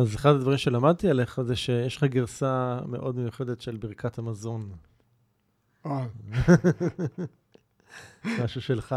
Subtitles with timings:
[0.00, 4.72] אז אחד הדברים שלמדתי עליך זה שיש לך גרסה מאוד מיוחדת של ברכת המזון.
[5.86, 6.06] אה,
[8.44, 8.94] משהו שלך.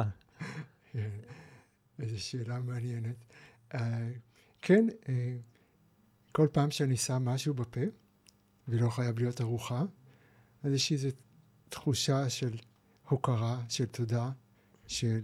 [1.99, 3.25] איזו שאלה מעניינת.
[3.73, 4.09] אה,
[4.61, 5.35] כן, אה,
[6.31, 7.81] כל פעם שאני שם משהו בפה,
[8.67, 9.83] ולא חייב להיות ארוחה,
[10.63, 11.09] אז יש איזו
[11.69, 12.55] תחושה של
[13.09, 14.31] הוקרה, של תודה,
[14.87, 15.21] של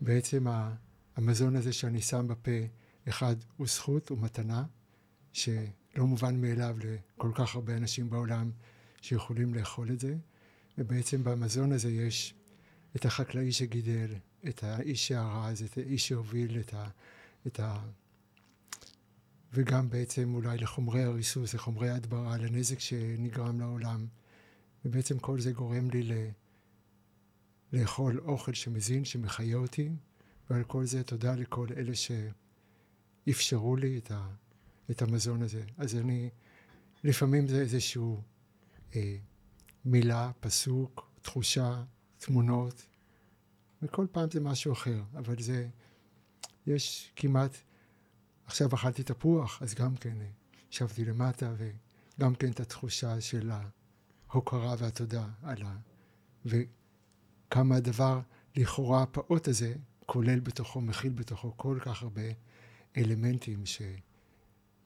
[0.00, 0.46] בעצם
[1.16, 2.50] המזון הזה שאני שם בפה,
[3.08, 4.64] אחד, הוא זכות, הוא מתנה,
[5.32, 8.50] שלא מובן מאליו לכל כך הרבה אנשים בעולם
[9.00, 10.16] שיכולים לאכול את זה,
[10.78, 12.34] ובעצם במזון הזה יש
[12.96, 14.14] את החקלאי שגידל,
[14.48, 16.88] את האיש שארז, את האיש שהוביל את ה...
[17.46, 17.78] את ה...
[19.52, 24.06] וגם בעצם אולי לחומרי הריסוס, לחומרי ההדברה, לנזק שנגרם לעולם.
[24.84, 26.12] ובעצם כל זה גורם לי ל...
[27.72, 29.90] לאכול אוכל שמזין, שמחיה אותי,
[30.50, 31.94] ועל כל זה תודה לכל אלה
[33.26, 34.28] שאפשרו לי את, ה...
[34.90, 35.64] את המזון הזה.
[35.76, 36.30] אז אני,
[37.04, 38.22] לפעמים זה איזשהו
[38.96, 39.16] אה,
[39.84, 41.84] מילה, פסוק, תחושה,
[42.18, 42.86] תמונות,
[43.82, 45.68] וכל פעם זה משהו אחר, אבל זה,
[46.66, 47.56] יש כמעט,
[48.46, 50.16] עכשיו אכלתי תפוח, אז גם כן
[50.70, 53.50] ישבתי למטה, וגם כן את התחושה של
[54.30, 55.76] ההוקרה והתודה על ה...
[56.44, 58.20] וכמה הדבר
[58.56, 59.74] לכאורה הפעוט הזה
[60.06, 62.22] כולל בתוכו, מכיל בתוכו כל כך הרבה
[62.96, 63.62] אלמנטים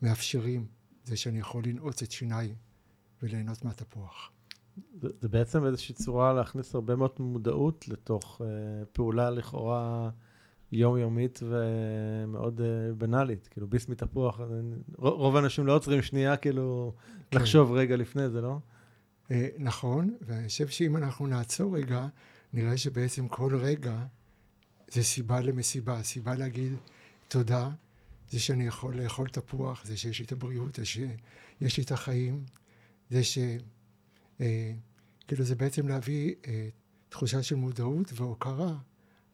[0.03, 0.67] שמאפשרים
[1.05, 2.55] זה שאני יכול לנעוץ את שיניי
[3.23, 4.31] וליהנות מהתפוח.
[5.01, 8.45] זה, זה בעצם איזושהי צורה להכניס הרבה מאוד מודעות לתוך uh,
[8.93, 10.11] פעולה לכאורה
[10.73, 13.49] יומיומית ומאוד uh, בנאלית.
[13.49, 14.41] כאילו ביס מתפוח,
[14.97, 16.95] רוב האנשים לא עוצרים שנייה כאילו
[17.31, 17.39] כן.
[17.39, 18.59] לחשוב רגע לפני זה, לא?
[19.29, 22.07] Uh, נכון, ואני חושב שאם אנחנו נעצור רגע,
[22.53, 24.05] נראה שבעצם כל רגע
[24.91, 26.73] זה סיבה למסיבה, סיבה להגיד
[27.29, 27.71] תודה,
[28.31, 32.45] זה שאני יכול לאכול תפוח, זה שיש לי את הבריאות, זה שיש לי את החיים,
[33.11, 33.39] זה ש...
[34.41, 34.73] אה,
[35.29, 36.69] כאילו זה בעצם להביא אה,
[37.09, 38.75] תחושה של מודעות והוקרה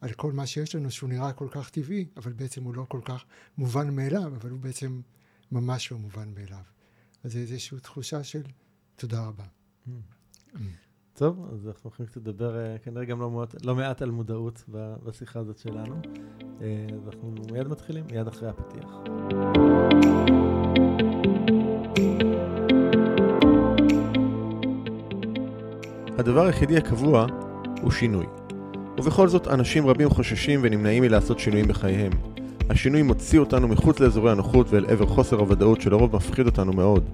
[0.01, 3.01] על כל מה שיש לנו שהוא נראה כל כך טבעי, אבל בעצם הוא לא כל
[3.05, 3.25] כך
[3.57, 5.01] מובן מאליו, אבל הוא בעצם
[5.51, 6.63] ממש לא מובן מאליו.
[7.23, 8.43] אז זה איזושהי תחושה של
[8.95, 9.45] תודה רבה.
[9.87, 9.89] Mm.
[11.13, 14.63] טוב, אז אנחנו הולכים לדבר אה, כנראה גם לא מעט, לא מעט על מודעות
[15.03, 16.01] בשיחה הזאת שלנו.
[16.63, 18.89] אה, אנחנו מיד מתחילים, מיד אחרי הפתיח.
[26.17, 27.27] הדבר היחידי הקבוע
[27.81, 28.25] הוא שינוי.
[28.97, 32.11] ובכל זאת, אנשים רבים חוששים ונמנעים מלעשות שינויים בחייהם.
[32.69, 37.09] השינוי מוציא אותנו מחוץ לאזורי הנוחות ואל עבר חוסר הוודאות שלרוב מפחיד אותנו מאוד.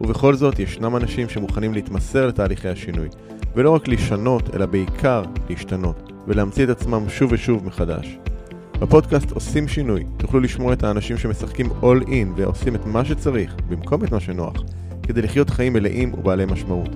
[0.00, 3.08] ובכל זאת, ישנם אנשים שמוכנים להתמסר לתהליכי השינוי,
[3.54, 8.18] ולא רק לשנות, אלא בעיקר להשתנות, ולהמציא את עצמם שוב ושוב מחדש.
[8.80, 14.04] בפודקאסט עושים שינוי, תוכלו לשמוע את האנשים שמשחקים all in ועושים את מה שצריך, במקום
[14.04, 14.62] את מה שנוח,
[15.02, 16.88] כדי לחיות חיים מלאים ובעלי משמעות.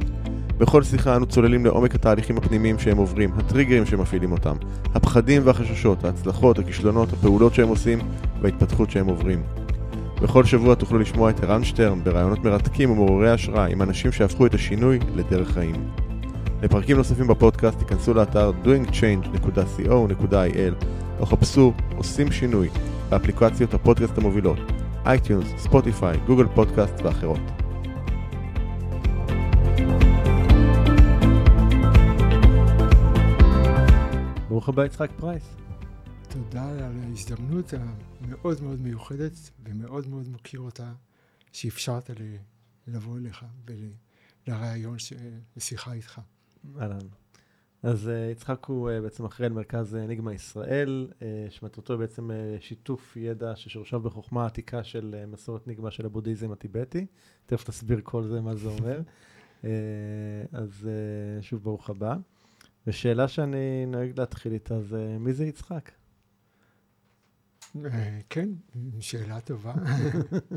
[0.59, 4.57] בכל שיחה אנו צוללים לעומק התהליכים הפנימיים שהם עוברים, הטריגרים שמפעילים אותם,
[4.95, 7.99] הפחדים והחששות, ההצלחות, הכישלונות, הפעולות שהם עושים
[8.43, 9.43] וההתפתחות שהם עוברים.
[10.23, 14.55] בכל שבוע תוכלו לשמוע את ערן שטרן בראיונות מרתקים ומעוררי השראה עם אנשים שהפכו את
[14.55, 16.08] השינוי לדרך חיים.
[16.63, 20.85] לפרקים נוספים בפודקאסט תיכנסו לאתר doingchange.co.il
[21.21, 22.69] או חפשו עושים שינוי
[23.09, 24.59] באפליקציות הפודקאסט המובילות
[25.07, 27.41] iTunes, Spotify, Google Podcast ואחרות.
[34.49, 35.57] ברוך הבא יצחק פרייס.
[36.29, 37.75] תודה על ההזדמנות
[38.21, 40.93] המאוד מאוד מיוחדת ומאוד מאוד מוקיר אותה
[41.53, 42.11] שאפשרת
[42.87, 43.45] לבוא אליך
[44.47, 44.97] ולרעיון
[45.57, 46.21] לשיחה איתך.
[46.81, 46.99] אהלן.
[47.83, 52.31] אז uh, יצחק הוא uh, בעצם אחראי על מרכז אניגמה ישראל, uh, שמטרתו בעצם
[52.61, 57.07] שיתוף ידע ששורשיו בחוכמה העתיקה של מסורת ניגמה של הבודהיזם הטיבטי.
[57.47, 59.01] תכף תסביר כל זה, מה זה אומר.
[60.53, 60.89] אז
[61.41, 62.17] שוב, ברוך הבא.
[62.87, 65.91] ושאלה שאני נוהג להתחיל איתה זה, מי זה יצחק?
[68.31, 68.49] כן,
[69.01, 69.75] שאלה טובה.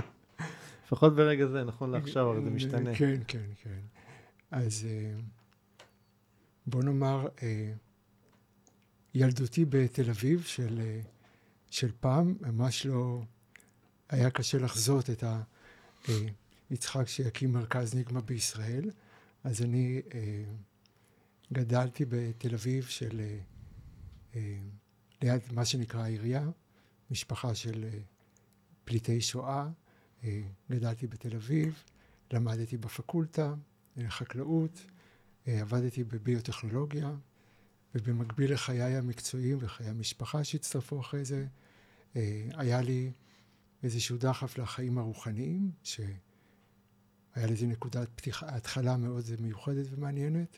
[0.85, 2.95] לפחות ברגע זה, נכון לעכשיו, הרי זה משתנה.
[2.95, 3.79] כן, כן, כן.
[4.51, 4.87] אז
[6.67, 7.27] בוא נאמר,
[9.13, 10.99] ילדותי בתל אביב של,
[11.69, 13.21] של פעם, ממש לא
[14.09, 15.23] היה קשה לחזות את
[16.69, 18.91] היצחק שיקים מרכז ניגמה בישראל.
[19.43, 20.01] אז אני
[21.53, 23.21] גדלתי בתל אביב של,
[25.21, 26.49] ליד מה שנקרא העירייה,
[27.11, 27.85] משפחה של
[28.83, 29.69] פליטי שואה.
[30.71, 31.83] גדלתי בתל אביב,
[32.31, 33.53] למדתי בפקולטה
[33.97, 34.81] לחקלאות,
[35.45, 37.15] עבדתי בביוטכנולוגיה,
[37.95, 41.45] ובמקביל לחיי המקצועיים וחיי המשפחה שהצטרפו אחרי זה,
[42.53, 43.11] היה לי
[43.83, 46.07] איזשהו דחף לחיים הרוחניים, שהיה
[47.35, 50.57] לזה נקודת פתיחה, התחלה מאוד מיוחדת ומעניינת,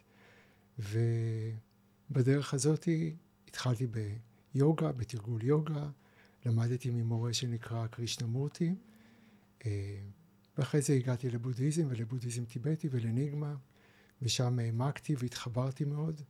[0.80, 2.88] ובדרך הזאת
[3.48, 3.88] התחלתי
[4.54, 5.90] ביוגה, בתרגול יוגה,
[6.46, 8.76] למדתי ממורה שנקרא קרישנמורטי,
[9.66, 10.02] אה,
[10.58, 13.56] ואחרי זה הגעתי לבודהיזם ולבודהיזם טיבטי ולניגמה,
[14.24, 16.22] ושם העמקתי והתחברתי מאוד,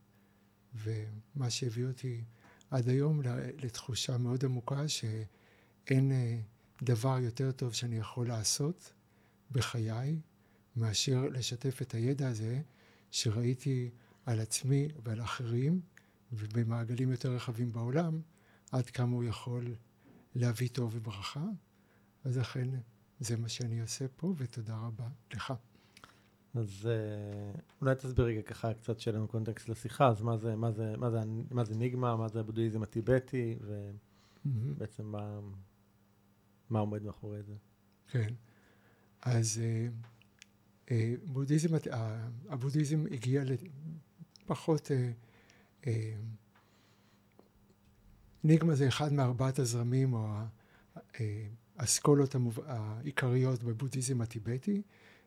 [0.75, 2.23] ומה שהביא אותי
[2.71, 3.21] עד היום
[3.57, 6.39] לתחושה מאוד עמוקה שאין אה,
[6.83, 8.93] דבר יותר טוב שאני יכול לעשות
[9.51, 10.19] בחיי
[10.75, 12.61] מאשר לשתף את הידע הזה
[13.11, 13.89] שראיתי
[14.25, 15.81] על עצמי ועל אחרים
[16.31, 18.21] ובמעגלים יותר רחבים בעולם
[18.71, 19.75] עד כמה הוא יכול
[20.35, 21.45] להביא טוב וברכה
[22.23, 22.69] אז אכן
[23.19, 25.53] זה מה שאני עושה פה ותודה רבה לך.
[26.53, 30.71] אז אה, אולי תסביר רגע ככה קצת שיהיה לנו קונטקסט לשיחה, אז מה זה, מה
[30.71, 31.19] זה, מה זה,
[31.51, 33.57] מה זה ניגמה, מה זה הבודהיזם הטיבטי,
[34.45, 35.39] ובעצם מה,
[36.69, 37.53] מה עומד מאחורי זה.
[38.07, 38.33] כן,
[39.21, 39.87] אז אה,
[40.91, 41.75] אה, בודהיזם,
[42.49, 43.43] הבודהיזם הגיע
[44.45, 44.91] לפחות,
[48.43, 50.27] ניגמה זה אחד מארבעת הזרמים או
[51.77, 52.35] האסכולות
[52.65, 54.81] העיקריות בבודהיזם הטיבטי.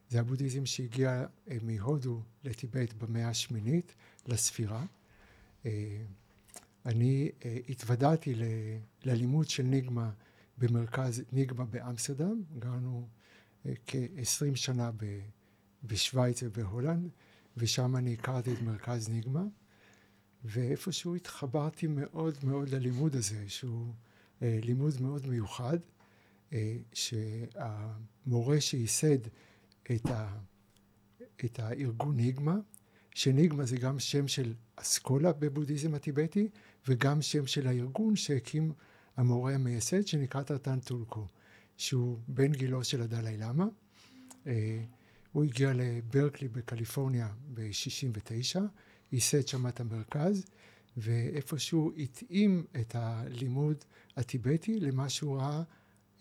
[0.09, 3.95] זה הבודהיזם שהגיע אה, מהודו לטיבט במאה השמינית
[4.27, 4.85] לספירה.
[5.67, 6.03] אה,
[6.87, 8.35] אני אה, התוודעתי
[9.05, 10.11] ללימוד של ניגמה
[10.59, 13.09] במרכז ניגמה באמסטרדם, גרנו
[13.87, 14.91] כ-20 שנה
[15.85, 17.11] בשוויץ ובהולנד,
[17.57, 19.45] ושם אני הכרתי את מרכז ניגמה,
[20.45, 23.93] ואיפשהו התחברתי מאוד מאוד ללימוד הזה, שהוא
[24.41, 25.79] לימוד מאוד מיוחד,
[26.93, 29.19] שהמורה שייסד
[29.95, 30.39] את, ה,
[31.45, 32.57] את הארגון ניגמה,
[33.15, 36.49] שניגמה זה גם שם של אסכולה בבודהיזם הטיבטי,
[36.89, 38.73] וגם שם של הארגון שהקים
[39.17, 41.27] המורה המייסד שנקרא טרטן טולקו,
[41.77, 43.67] שהוא בן גילו של הדלאי למה.
[44.47, 44.85] אה,
[45.33, 48.61] הוא הגיע לברקלי בקליפורניה ב-69,
[49.13, 50.45] ייסד שם את המרכז,
[50.97, 53.85] ואיפשהו התאים את הלימוד
[54.17, 55.63] הטיבטי למה שהוא ראה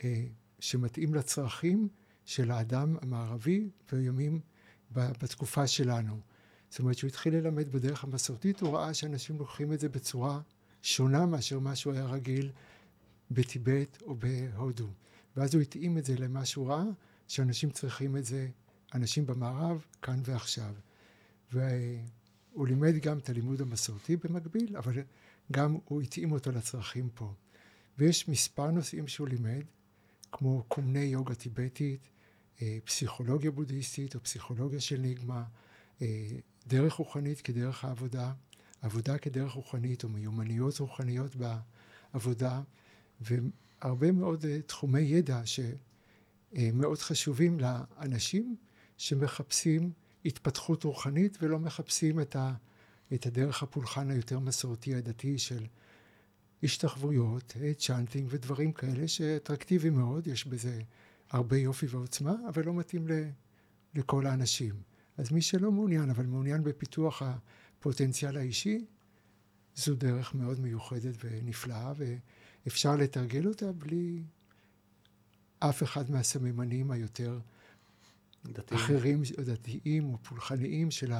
[0.04, 0.26] אה,
[0.60, 1.88] שמתאים לצרכים
[2.26, 4.40] של האדם המערבי בימים,
[4.92, 6.20] בתקופה שלנו.
[6.70, 10.42] זאת אומרת שהוא התחיל ללמד בדרך המסורתית, הוא ראה שאנשים לוקחים את זה בצורה
[10.82, 12.52] שונה מאשר מה שהוא היה רגיל
[13.32, 14.88] בטיבט או בהודו.
[15.38, 16.84] ואז הוא התאים את זה למה שהוא ראה,
[17.28, 18.48] שאנשים צריכים את זה,
[18.94, 20.74] אנשים במערב, כאן ועכשיו.
[21.52, 24.94] והוא לימד גם את הלימוד המסורתי במקביל, אבל
[25.52, 27.34] גם הוא התאים אותו לצרכים פה.
[27.98, 29.64] ויש מספר נושאים שהוא לימד,
[30.32, 32.10] כמו קומני יוגה טיבטית,
[32.84, 35.44] פסיכולוגיה בודהיסטית או פסיכולוגיה של ניגמה,
[36.02, 36.28] אה,
[36.68, 38.34] דרך רוחנית כדרך העבודה,
[38.82, 42.62] עבודה כדרך רוחנית או מיומנויות רוחניות בעבודה,
[43.22, 48.56] והרבה מאוד אה, תחומי ידע שמאוד חשובים לאנשים
[48.98, 49.92] שמחפשים
[50.26, 52.54] התפתחות רוחנית ולא מחפשים את, ה,
[53.14, 55.66] את הדרך הפולחן היותר מסורתי הדתי של
[56.64, 60.82] השתחוויות, צ'אנטינג ודברים כאלה שאטרקטיביים מאוד, יש בזה
[61.32, 63.12] הרבה יופי ועוצמה, אבל לא מתאים ל,
[63.96, 64.76] לכל האנשים.
[65.18, 68.86] אז מי שלא מעוניין, אבל מעוניין בפיתוח הפוטנציאל האישי,
[69.76, 71.94] זו דרך מאוד מיוחדת ונפלאה,
[72.66, 74.24] ואפשר לתרגל אותה בלי
[75.60, 77.40] אף אחד מהסממנים היותר
[78.46, 78.82] דתיים.
[78.82, 81.14] אחרים, דתיים או פולחניים של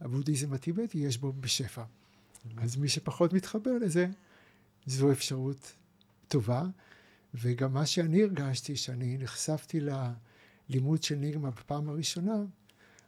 [0.00, 1.84] הבודהיזם הטיבטי, יש בו בשפע.
[2.56, 4.06] אז מי שפחות מתחבר לזה,
[4.86, 5.72] זו אפשרות
[6.28, 6.64] טובה.
[7.34, 12.44] וגם מה שאני הרגשתי, שאני נחשפתי ללימוד של ניגמה בפעם הראשונה,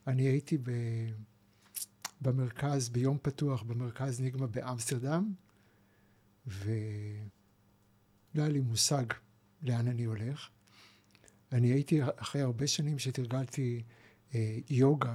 [0.06, 0.70] אני הייתי ב...
[2.20, 5.32] במרכז, ביום פתוח, במרכז ניגמה באמסטרדם,
[6.46, 6.62] ולא
[8.34, 9.04] היה לי מושג
[9.62, 10.48] לאן אני הולך.
[11.52, 13.82] אני הייתי אחרי הרבה שנים שתרגלתי
[14.34, 15.14] אה, יוגה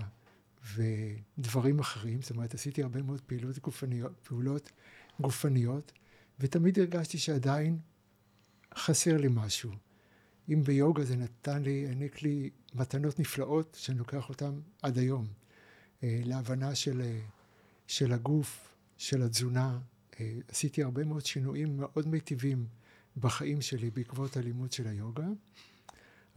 [0.75, 4.71] ודברים אחרים, זאת אומרת עשיתי הרבה מאוד פעילות גופניות, פעולות
[5.19, 5.91] גופניות,
[6.39, 7.77] ותמיד הרגשתי שעדיין
[8.75, 9.71] חסר לי משהו.
[10.49, 15.27] אם ביוגה זה נתן לי, העניק לי מתנות נפלאות שאני לוקח אותן עד היום.
[16.03, 17.19] אה, להבנה של, אה,
[17.87, 19.79] של הגוף, של התזונה.
[20.19, 22.67] אה, עשיתי הרבה מאוד שינויים מאוד מיטיבים
[23.17, 25.27] בחיים שלי בעקבות הלימוד של היוגה,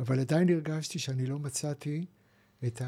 [0.01, 2.07] אבל עדיין הרגשתי שאני לא מצאתי
[2.67, 2.83] את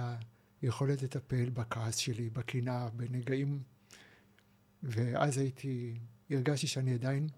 [0.62, 3.62] היכולת לטפל בכעס שלי, בקנאה, בנגעים,
[4.82, 5.94] ואז הייתי,
[6.30, 7.28] הרגשתי שאני עדיין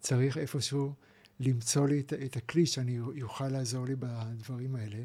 [0.00, 0.94] צריך איפשהו
[1.40, 5.02] למצוא לי את, את הכלי שאני יוכל לעזור לי בדברים האלה.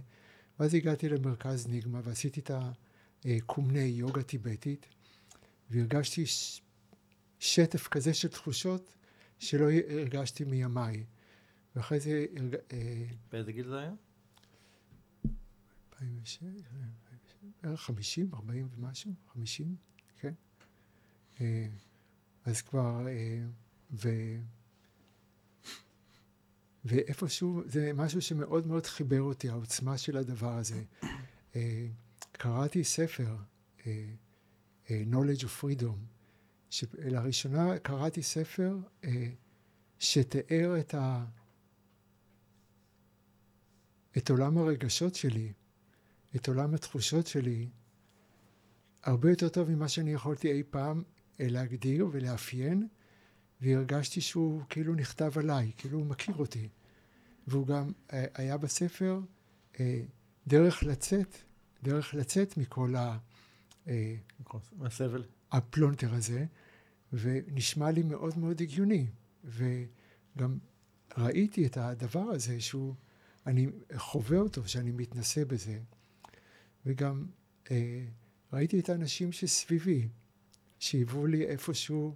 [0.59, 2.51] ואז הגעתי למרכז ניגמה ועשיתי את
[3.25, 4.85] הקומני יוגה טיבטית,
[5.69, 6.23] והרגשתי
[7.39, 8.95] שטף כזה של תחושות
[9.39, 11.03] שלא הרגשתי מימיי.
[11.75, 12.25] ואחרי זה...
[12.73, 13.93] אה, באיזה גיל זה היה?
[15.93, 16.43] 2006,
[17.63, 19.75] בערך 50, 40 ומשהו, 50,
[20.19, 20.33] כן.
[21.41, 21.67] אה,
[22.45, 23.43] אז כבר, אה,
[23.91, 24.09] ו...
[26.85, 30.83] ואיפשהו, זה משהו שמאוד מאוד חיבר אותי, העוצמה של הדבר הזה.
[32.31, 33.35] קראתי ספר,
[34.87, 35.95] Knowledge of Freedom,
[36.69, 38.77] שלראשונה קראתי ספר
[39.99, 41.25] שתיאר את, ה...
[44.17, 45.53] את עולם הרגשות שלי,
[46.35, 47.69] את עולם התחושות שלי,
[49.03, 51.03] הרבה יותר טוב ממה שאני יכולתי אי פעם
[51.39, 52.87] להגדיר ולאפיין,
[53.61, 56.69] והרגשתי שהוא כאילו נכתב עליי, כאילו הוא מכיר אותי.
[57.47, 59.19] והוא גם אה, היה בספר
[59.79, 60.01] אה,
[60.47, 61.35] דרך לצאת,
[61.83, 63.17] דרך לצאת מכל ה...
[63.87, 64.15] אה,
[64.81, 65.23] הסבל.
[65.51, 66.45] הפלונטר הזה,
[67.13, 69.07] ונשמע לי מאוד מאוד הגיוני.
[69.43, 70.57] וגם
[71.17, 72.93] ראיתי את הדבר הזה שהוא,
[73.45, 75.79] אני חווה אותו, שאני מתנסה בזה.
[76.85, 77.25] וגם
[77.71, 78.05] אה,
[78.53, 80.07] ראיתי את האנשים שסביבי,
[80.79, 82.15] שהיוו לי איפשהו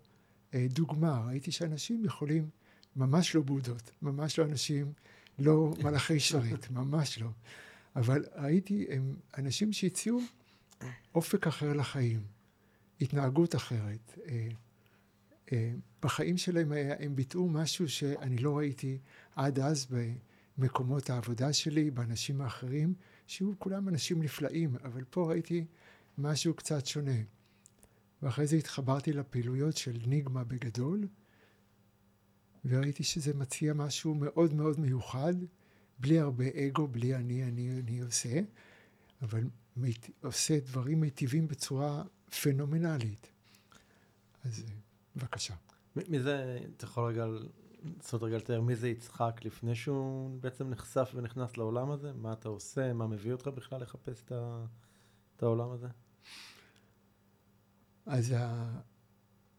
[0.53, 1.25] אה, דוגמה.
[1.27, 2.49] ראיתי שאנשים יכולים,
[2.95, 4.93] ממש לא בודות, ממש לא אנשים,
[5.39, 7.29] לא מלאכי שרת, ממש לא.
[7.95, 10.19] אבל ראיתי, הם אנשים שהציעו
[11.15, 12.23] אופק אחר לחיים,
[13.01, 14.17] התנהגות אחרת.
[14.27, 14.47] אה,
[15.51, 18.97] אה, בחיים שלהם הם ביטאו משהו שאני לא ראיתי
[19.35, 19.87] עד אז
[20.57, 22.93] במקומות העבודה שלי, באנשים האחרים,
[23.27, 25.65] שהיו כולם אנשים נפלאים, אבל פה ראיתי
[26.17, 27.21] משהו קצת שונה.
[28.21, 31.07] ואחרי זה התחברתי לפעילויות של ניגמה בגדול,
[32.65, 35.33] וראיתי שזה מציע משהו מאוד מאוד מיוחד,
[35.99, 38.39] בלי הרבה אגו, בלי אני, אני, אני עושה,
[39.21, 39.43] אבל
[39.77, 42.03] מית, עושה דברים מיטיבים בצורה
[42.43, 43.31] פנומנלית.
[44.45, 44.65] אז
[45.15, 45.53] בבקשה.
[45.95, 47.25] מי זה, אתה יכול רגע
[47.83, 52.13] לעשות רגע לתאר מי זה יצחק לפני שהוא בעצם נחשף ונכנס לעולם הזה?
[52.13, 52.93] מה אתה עושה?
[52.93, 54.65] מה מביא אותך בכלל לחפש את, ה,
[55.35, 55.87] את העולם הזה?
[58.05, 58.69] אז ה,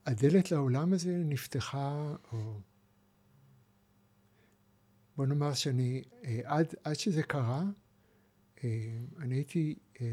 [0.07, 2.61] הדלת לעולם הזה נפתחה, או
[5.21, 7.65] בוא נאמר שאני, אה, עד, עד שזה קרה,
[8.65, 10.07] אה, אני הייתי אה,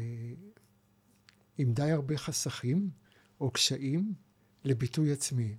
[1.58, 2.90] עם די הרבה חסכים
[3.40, 4.14] או קשיים
[4.64, 5.56] לביטוי עצמי.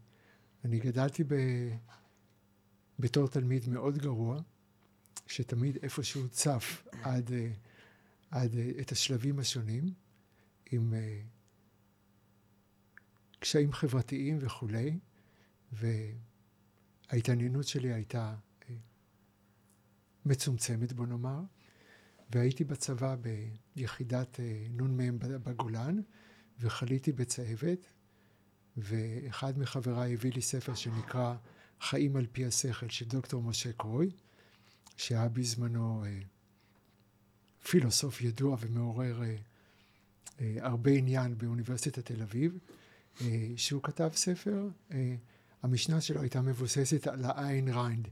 [0.66, 1.34] אני גדלתי ב...
[3.00, 4.42] בתור תלמיד מאוד גרוע,
[5.28, 7.32] שתמיד איפשהו צף עד,
[8.32, 9.94] עד את השלבים השונים,
[10.72, 10.94] עם
[13.40, 15.00] קשיים חברתיים וכולי,
[17.12, 18.36] וההתעניינות שלי הייתה
[20.26, 21.40] מצומצמת, בוא נאמר,
[22.30, 23.16] והייתי בצבא
[23.76, 26.02] ביחידת נ"מ בגולן,
[26.60, 27.86] וחליתי בצהבת,
[28.78, 31.36] ואחד מחבריי הביא לי ספר שנקרא
[31.82, 34.12] חיים על פי השכל של דוקטור משה קרוי,
[34.98, 36.20] שהיה בזמנו אה,
[37.64, 39.36] פילוסוף ידוע ומעורר אה,
[40.42, 42.58] אה, הרבה עניין באוניברסיטת תל אביב,
[43.22, 45.16] אה, שהוא כתב ספר, אה,
[45.64, 48.08] המשנה שלו הייתה מבוססת על האיין ראנד,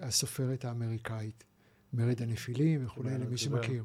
[0.00, 1.44] הסופרת האמריקאית,
[1.92, 3.84] מרד הנפילים וכולי, למי שמכיר.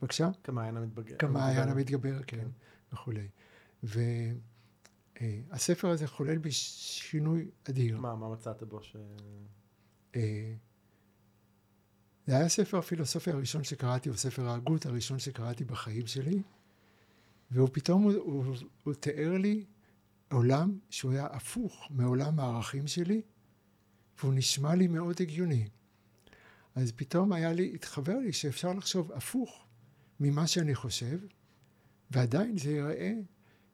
[0.00, 0.30] בבקשה?
[0.44, 1.16] כמעיין המתבגר.
[1.18, 2.48] כמעיין המתגבר, כן, כן,
[2.92, 3.28] וכולי.
[5.20, 7.98] והספר הזה חולל בי שינוי אדיר.
[7.98, 8.96] מה, מה מצאת בו ש...
[10.16, 10.54] אה,
[12.26, 16.42] זה היה ספר הפילוסופיה הראשון שקראתי, או ספר ההגות הראשון שקראתי בחיים שלי,
[17.50, 19.64] והוא פתאום, הוא, הוא, הוא תיאר לי
[20.32, 23.22] עולם שהוא היה הפוך מעולם הערכים שלי,
[24.20, 25.68] והוא נשמע לי מאוד הגיוני.
[26.74, 29.66] אז פתאום היה לי, התחבר לי שאפשר לחשוב הפוך
[30.20, 31.18] ממה שאני חושב,
[32.10, 33.12] ועדיין זה ייראה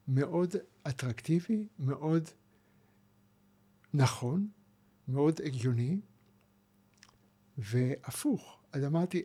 [0.09, 0.55] מאוד
[0.89, 2.29] אטרקטיבי, מאוד
[3.95, 4.49] נכון,
[5.09, 6.01] מאוד הגיוני,
[7.59, 8.59] והפוך.
[8.73, 9.23] אז אמרתי,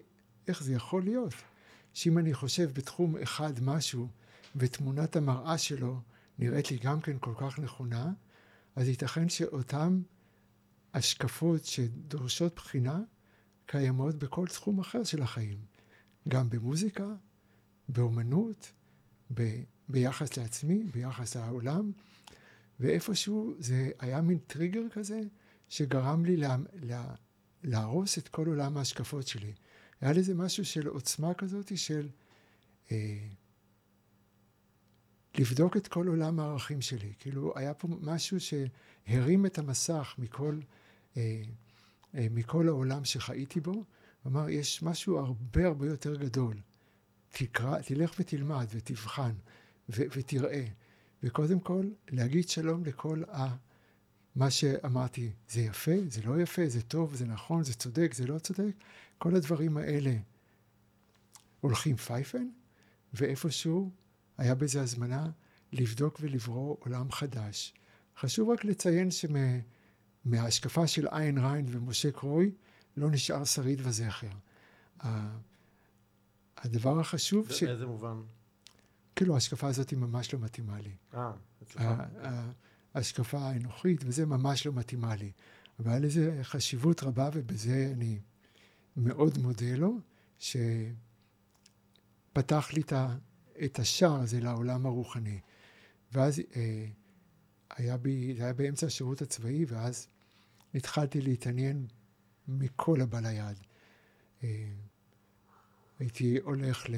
[0.47, 1.33] איך זה יכול להיות
[1.93, 4.07] שאם אני חושב בתחום אחד משהו,
[4.55, 5.99] ותמונת המראה שלו
[6.39, 8.13] נראית לי גם כן כל כך נכונה,
[8.75, 10.01] אז ייתכן שאותן
[10.93, 12.99] השקפות שדורשות בחינה
[13.65, 15.57] קיימות בכל תחום אחר של החיים.
[16.27, 17.07] גם במוזיקה,
[17.89, 18.71] באומנות,
[19.33, 21.91] ב, ביחס לעצמי, ביחס לעולם,
[22.79, 25.21] ואיפשהו זה היה מין טריגר כזה
[25.69, 27.15] שגרם לי לה, לה,
[27.63, 29.53] להרוס את כל עולם ההשקפות שלי.
[30.01, 32.09] היה לזה משהו של עוצמה כזאת של
[32.91, 33.27] אה,
[35.39, 37.13] לבדוק את כל עולם הערכים שלי.
[37.19, 40.59] כאילו, היה פה משהו שהרים את המסך מכל,
[42.13, 43.83] מכל העולם שחייתי בו,
[44.27, 46.57] אמר, יש משהו הרבה הרבה יותר גדול.
[47.29, 49.31] תקרא, תלך ותלמד ותבחן
[49.89, 50.65] ו- ותראה.
[51.23, 53.23] וקודם כל, להגיד שלום לכל
[54.35, 58.39] מה שאמרתי, זה יפה, זה לא יפה, זה טוב, זה נכון, זה צודק, זה לא
[58.39, 58.75] צודק,
[59.17, 60.13] כל הדברים האלה
[61.61, 62.49] הולכים פייפן,
[63.13, 63.91] ואיפשהו
[64.37, 65.29] היה בזה הזמנה
[65.73, 67.73] לבדוק ולברוא עולם חדש.
[68.17, 69.11] חשוב רק לציין
[70.23, 72.51] שמההשקפה של איין ריין ומשה קרוי
[72.97, 74.27] לא נשאר שריד וזכר.
[76.57, 77.63] הדבר החשוב ש...
[77.63, 78.21] באיזה מובן?
[79.15, 80.95] כאילו ההשקפה הזאת היא ממש לא מתאימה לי.
[81.13, 81.31] אה,
[81.63, 81.83] אצלך.
[82.93, 85.31] ההשקפה האנוכית, וזה ממש לא מתאימה לי.
[85.79, 88.19] אבל היה לזה חשיבות רבה, ובזה אני
[88.97, 89.99] מאוד מודה לו,
[90.39, 90.93] שפתח
[92.73, 92.81] לי
[93.65, 95.39] את השער הזה לעולם הרוחני.
[96.11, 96.85] ואז אה,
[97.75, 100.07] היה בי, זה היה באמצע השירות הצבאי, ואז
[100.75, 101.87] התחלתי להתעניין
[102.47, 103.57] מכל הבא ליד.
[104.43, 104.69] אה,
[105.99, 106.95] הייתי הולך ל...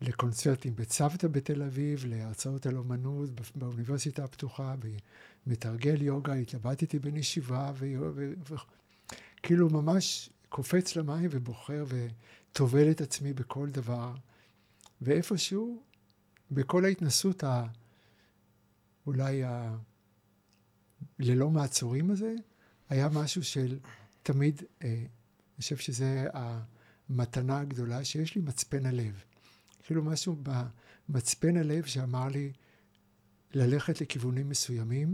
[0.00, 4.74] לקונצרטים בצוותא בתל אביב, להרצאות על אומנות באוניברסיטה הפתוחה,
[5.46, 7.72] מתרגל יוגה, התלבטתי בין ישיבה,
[9.40, 14.14] וכאילו ממש קופץ למים ובוחר וטובל את עצמי בכל דבר,
[15.00, 15.82] ואיפשהו,
[16.50, 17.66] בכל ההתנסות ה...
[19.06, 19.76] אולי ה...
[21.18, 22.34] ללא מעצורים הזה,
[22.88, 23.78] היה משהו של
[24.22, 29.22] תמיד, אה, אני חושב שזה המתנה הגדולה, שיש לי מצפן הלב.
[29.82, 30.36] כאילו משהו
[31.08, 32.52] במצפן הלב שאמר לי
[33.54, 35.12] ללכת לכיוונים מסוימים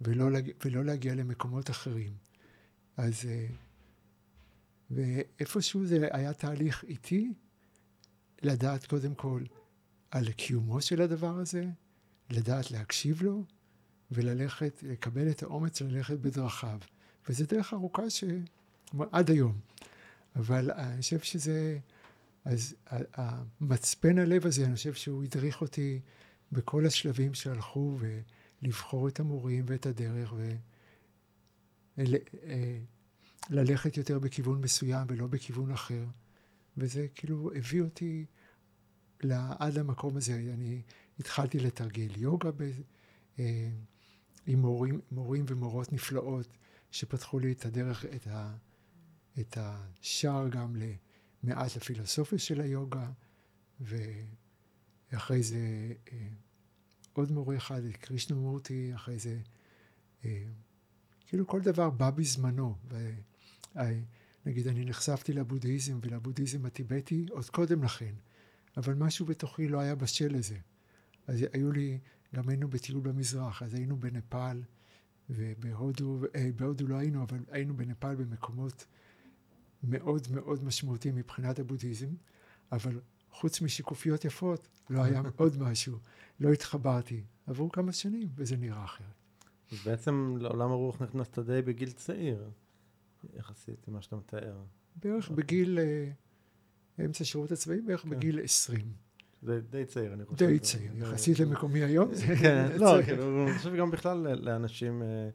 [0.00, 2.12] ולא, ולא להגיע למקומות אחרים.
[2.96, 3.46] אז אה,
[4.90, 7.32] ואיפשהו זה היה תהליך איטי,
[8.42, 9.42] לדעת קודם כל
[10.10, 11.64] על קיומו של הדבר הזה,
[12.30, 13.44] לדעת להקשיב לו,
[14.10, 16.78] וללכת, לקבל את האומץ ללכת בדרכיו.
[17.28, 18.24] וזו דרך ארוכה ש...
[19.12, 19.58] עד היום.
[20.36, 21.78] אבל אני חושב שזה...
[22.44, 22.74] אז
[23.14, 26.00] המצפן הלב הזה, אני חושב שהוא הדריך אותי
[26.52, 27.98] בכל השלבים שהלכו
[28.62, 30.34] ולבחור את המורים ואת הדרך
[33.50, 36.04] וללכת אה, יותר בכיוון מסוים ולא בכיוון אחר.
[36.76, 38.24] וזה כאילו הביא אותי
[39.30, 40.32] עד למקום הזה.
[40.54, 40.82] אני
[41.20, 42.70] התחלתי לתרגל יוגה ב,
[43.38, 43.70] אה,
[44.46, 46.56] עם מורים, מורים ומורות נפלאות
[46.90, 48.54] שפתחו לי את הדרך, את, ה,
[49.40, 50.82] את השער גם ל...
[51.42, 53.10] מעט לפילוסופיה של היוגה,
[53.80, 56.28] ואחרי זה אה,
[57.12, 59.40] עוד מורה אחד, קרישנה מורטי, אחרי זה,
[60.24, 60.44] אה,
[61.26, 62.76] כאילו כל דבר בא בזמנו.
[64.46, 68.14] נגיד, אני נחשפתי לבודהיזם ולבודהיזם הטיבטי עוד קודם לכן,
[68.76, 70.58] אבל משהו בתוכי לא היה בשל לזה.
[71.28, 71.98] אז היו לי,
[72.34, 74.62] גם היינו בטיול במזרח, אז היינו בנפאל
[75.30, 78.86] ובהודו, אה, בהודו לא היינו, אבל היינו בנפאל במקומות
[79.82, 82.08] מאוד מאוד משמעותי מבחינת הבודהיזם,
[82.72, 85.98] אבל חוץ משיקופיות יפות, לא היה עוד משהו.
[86.40, 87.24] לא התחברתי.
[87.46, 89.06] עברו כמה שנים, וזה נראה אחרת.
[89.72, 92.50] אז בעצם לעולם הרוח נכנסת די בגיל צעיר,
[93.34, 94.64] יחסית למה שאתה מתאר.
[94.96, 96.10] בערך בגיל, אה,
[97.04, 98.10] אמצע השירות הצבאי, בערך כן.
[98.10, 99.07] בגיל 20.
[99.42, 100.46] זה די צעיר, אני חושב.
[100.46, 102.08] די צעיר, יחסית למקומי היום.
[102.42, 105.02] כן, לא, כאילו, אני חושב גם בכלל לאנשים...
[105.02, 105.28] אה,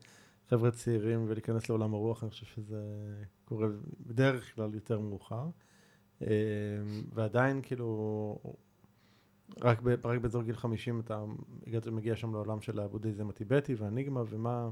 [0.50, 2.82] חבר'ה צעירים ולהיכנס לעולם הרוח, אני חושב שזה
[3.46, 3.68] קורה
[4.08, 5.50] בדרך כלל יותר מאוחר.
[6.22, 6.28] אה,
[7.14, 8.40] ועדיין כאילו,
[9.62, 11.24] רק, ב, רק באזור גיל 50 אתה
[11.68, 14.70] הגעת, מגיע שם לעולם של הבודהיזם הטיבטי והניגמה, ומה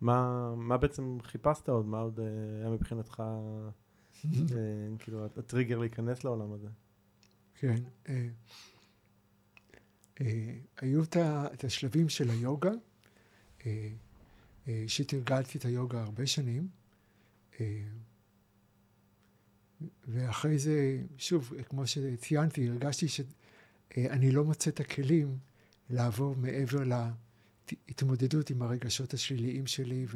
[0.00, 1.86] מה, מה בעצם חיפשת עוד?
[1.86, 2.24] מה עוד אה,
[2.60, 3.68] היה מבחינתך אה,
[4.98, 6.68] כאילו הטריגר להיכנס לעולם הזה?
[7.60, 7.82] כן.
[10.80, 11.02] היו
[11.52, 12.70] את השלבים של היוגה.
[13.66, 13.88] אה,
[15.12, 16.68] הרגלתי את היוגה הרבה שנים,
[17.60, 17.82] אה,
[20.08, 25.38] ואחרי זה, שוב, כמו שציינתי, הרגשתי שאני לא מוצא את הכלים
[25.90, 26.82] לעבור מעבר
[27.88, 30.06] להתמודדות עם הרגשות השליליים שלי,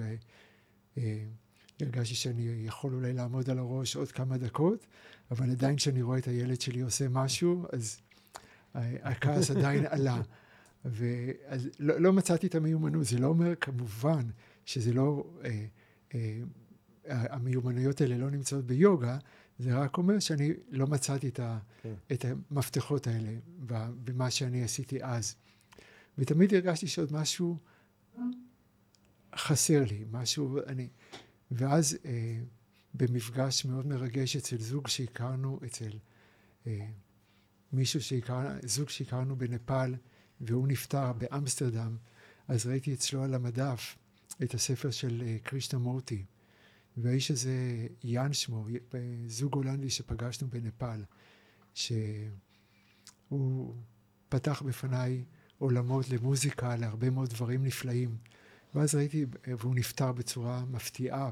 [1.83, 4.87] והרגשתי שאני יכול אולי לעמוד על הראש עוד כמה דקות,
[5.31, 8.01] אבל עדיין כשאני רואה את הילד שלי עושה משהו, אז
[8.75, 10.21] הכעס עדיין עלה.
[10.85, 14.23] ואז לא, לא מצאתי את המיומנות, זה לא אומר כמובן
[14.65, 15.67] שזה לא, אה,
[16.15, 16.41] אה,
[17.07, 19.19] המיומנויות האלה לא נמצאות ביוגה,
[19.59, 21.95] זה רק אומר שאני לא מצאתי את, ה, כן.
[22.13, 23.33] את המפתחות האלה
[24.05, 25.35] במה שאני עשיתי אז.
[26.19, 27.57] ותמיד הרגשתי שעוד משהו
[29.37, 30.89] חסר לי, משהו, אני...
[31.53, 32.41] ואז אה,
[32.95, 35.91] במפגש מאוד מרגש אצל זוג שהכרנו, אצל
[36.67, 36.87] אה,
[37.73, 39.95] מישהו שהכרנו, זוג שהכרנו בנפאל,
[40.41, 41.97] והוא נפטר באמסטרדם,
[42.49, 43.97] אז ראיתי אצלו על המדף
[44.43, 46.25] את הספר של אה, קרישנה מורטי.
[46.97, 48.67] והאיש הזה, יאן שמו,
[49.27, 51.05] זוג הולנדי שפגשנו בנפאל,
[51.75, 53.75] שהוא
[54.29, 55.25] פתח בפניי
[55.59, 58.17] עולמות למוזיקה, להרבה מאוד דברים נפלאים.
[58.75, 59.27] ואז ראיתי,
[59.59, 61.31] והוא נפטר בצורה מפתיעה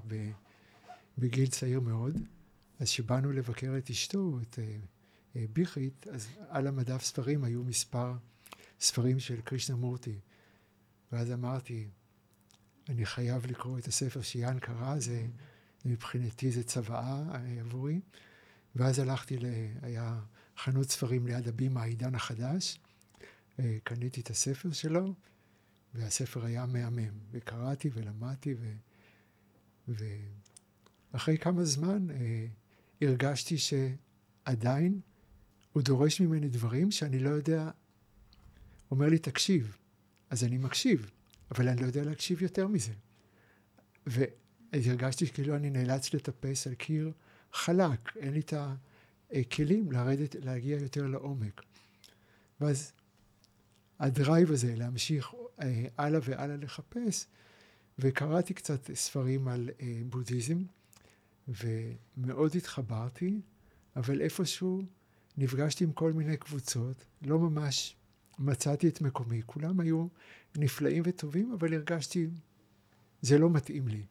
[1.19, 2.17] בגיל צעיר מאוד,
[2.81, 4.77] אז כשבאנו לבקר את אשתו, את אה,
[5.37, 8.13] אה, ביכית, אז על המדף ספרים היו מספר
[8.81, 10.19] ספרים של קרישנה מורטי.
[11.13, 11.89] ואז אמרתי,
[12.89, 15.27] אני חייב לקרוא את הספר שיאן קרא, זה
[15.85, 18.01] מבחינתי זה צוואה אה, עבורי.
[18.77, 19.45] ואז הלכתי, ל...
[19.83, 20.21] היה
[20.57, 22.79] חנות ספרים ליד הבימה, העידן החדש,
[23.85, 25.15] קניתי את הספר שלו,
[25.95, 28.73] והספר היה מהמם, וקראתי ולמדתי, ו...
[31.13, 32.47] ואחרי כמה זמן אה,
[33.01, 35.01] הרגשתי שעדיין
[35.73, 37.71] הוא דורש ממני דברים שאני לא יודע,
[38.91, 39.77] אומר לי, תקשיב,
[40.31, 41.11] אז אני מקשיב,
[41.51, 42.93] אבל אני לא יודע להקשיב יותר מזה.
[44.07, 47.13] ואז הרגשתי כאילו אני נאלץ לטפס על קיר
[47.53, 48.55] חלק, אין לי את
[49.33, 51.63] הכלים לרדת, להגיע יותר לעומק.
[52.61, 52.93] ואז
[53.99, 55.35] הדרייב הזה להמשיך
[55.99, 57.27] הלאה והלאה לחפש,
[57.99, 60.63] וקראתי קצת ספרים על אה, בודהיזם,
[61.49, 63.41] ומאוד התחברתי,
[63.97, 64.83] אבל איפשהו
[65.37, 67.97] נפגשתי עם כל מיני קבוצות, לא ממש
[68.39, 69.43] מצאתי את מקומי.
[69.47, 70.07] כולם היו
[70.57, 72.27] נפלאים וטובים, אבל הרגשתי,
[73.23, 74.03] זה לא מתאים לי.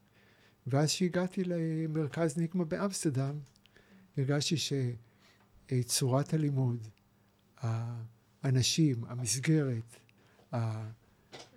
[0.67, 3.39] ואז שהגעתי למרכז ניקמה באמסטרדם,
[4.17, 4.55] הרגשתי
[5.71, 6.87] שצורת הלימוד,
[8.43, 9.99] האנשים, המסגרת,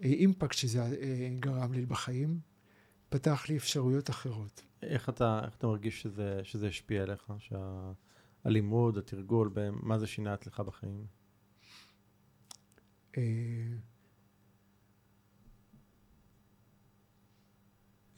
[0.01, 0.97] האימפקט שזה
[1.41, 2.41] גרם לי בחיים,
[3.09, 4.63] פתח לי אפשרויות אחרות.
[4.83, 7.33] איך אתה, איך אתה מרגיש שזה, שזה השפיע עליך?
[7.39, 11.07] שהלימוד, התרגול, מה זה שינה אצלך בחיים?
[13.17, 13.23] אה,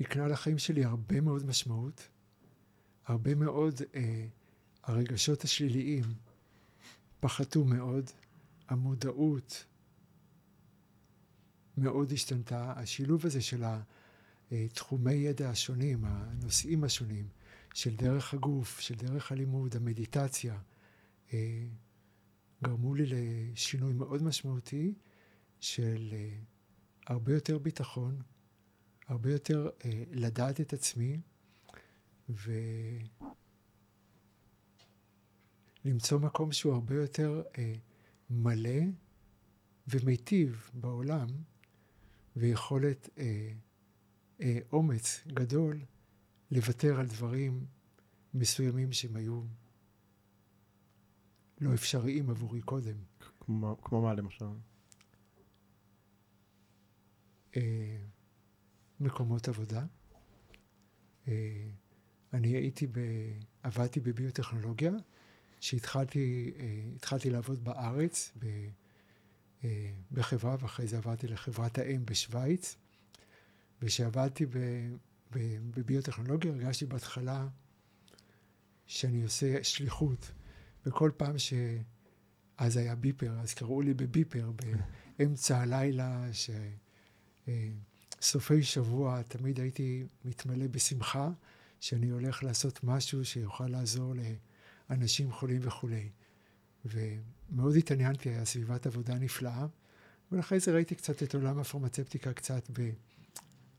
[0.00, 2.08] הקנה לחיים שלי הרבה מאוד משמעות,
[3.06, 4.26] הרבה מאוד, אה,
[4.82, 6.04] הרגשות השליליים
[7.20, 8.10] פחתו מאוד,
[8.68, 9.64] המודעות
[11.76, 13.64] מאוד השתנתה, השילוב הזה של
[14.50, 17.28] התחומי ידע השונים, הנושאים השונים,
[17.74, 20.58] של דרך הגוף, של דרך הלימוד, המדיטציה,
[21.32, 21.66] אה,
[22.62, 24.94] גרמו לי לשינוי מאוד משמעותי
[25.60, 26.38] של אה,
[27.06, 28.22] הרבה יותר ביטחון,
[29.06, 31.20] הרבה יותר אה, לדעת את עצמי,
[35.84, 37.42] ולמצוא מקום שהוא הרבה יותר
[38.30, 38.80] מלא
[39.88, 41.26] ומיטיב בעולם,
[42.36, 43.52] ויכולת אה,
[44.40, 45.80] אה, אומץ גדול
[46.50, 47.66] לוותר על דברים
[48.34, 49.42] מסוימים שהם היו
[51.60, 52.96] לא אפשריים עבורי קודם.
[53.40, 54.44] כמו, כמו מה למשל?
[57.56, 57.98] אה,
[59.00, 59.86] מקומות עבודה.
[61.28, 61.68] אה,
[62.32, 62.98] אני הייתי, ב,
[63.62, 64.92] עבדתי בביוטכנולוגיה,
[65.60, 66.52] שהתחלתי
[67.12, 68.46] אה, לעבוד בארץ, ב,
[70.12, 72.76] בחברה, ואחרי זה עברתי לחברת האם בשוויץ.
[73.82, 74.46] וכשעבדתי
[75.76, 77.48] בביוטכנולוגיה הרגשתי בהתחלה
[78.86, 80.32] שאני עושה שליחות.
[80.86, 81.52] וכל פעם ש...
[82.58, 84.52] אז היה ביפר, אז קראו לי בביפר
[85.18, 86.26] באמצע הלילה,
[88.20, 91.30] שסופי שבוע תמיד הייתי מתמלא בשמחה,
[91.80, 94.14] שאני הולך לעשות משהו שיוכל לעזור
[94.90, 96.10] לאנשים חולים וכולי.
[96.84, 99.66] ומאוד התעניינתי, היה סביבת עבודה נפלאה,
[100.32, 102.70] ואחרי זה ראיתי קצת את עולם הפרמצפטיקה קצת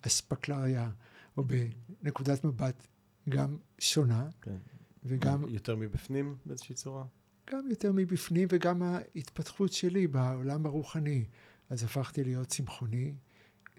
[0.04, 0.90] באספקלריה,
[1.38, 2.88] או בנקודת מבט
[3.30, 4.58] גם שונה, כן.
[5.04, 5.44] וגם...
[5.50, 7.06] יותר מבפנים באיזושהי צורה?
[7.52, 11.26] גם יותר מבפנים, וגם ההתפתחות שלי בעולם הרוחני.
[11.70, 13.14] אז הפכתי להיות צמחוני,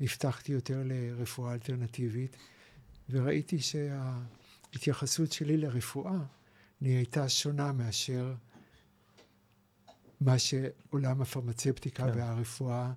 [0.00, 2.36] נפתחתי יותר לרפואה אלטרנטיבית,
[3.10, 6.18] וראיתי שההתייחסות שלי לרפואה
[6.80, 8.34] נהייתה שונה מאשר
[10.20, 12.18] מה שעולם הפרמצפטיקה כן.
[12.18, 12.92] והרפואה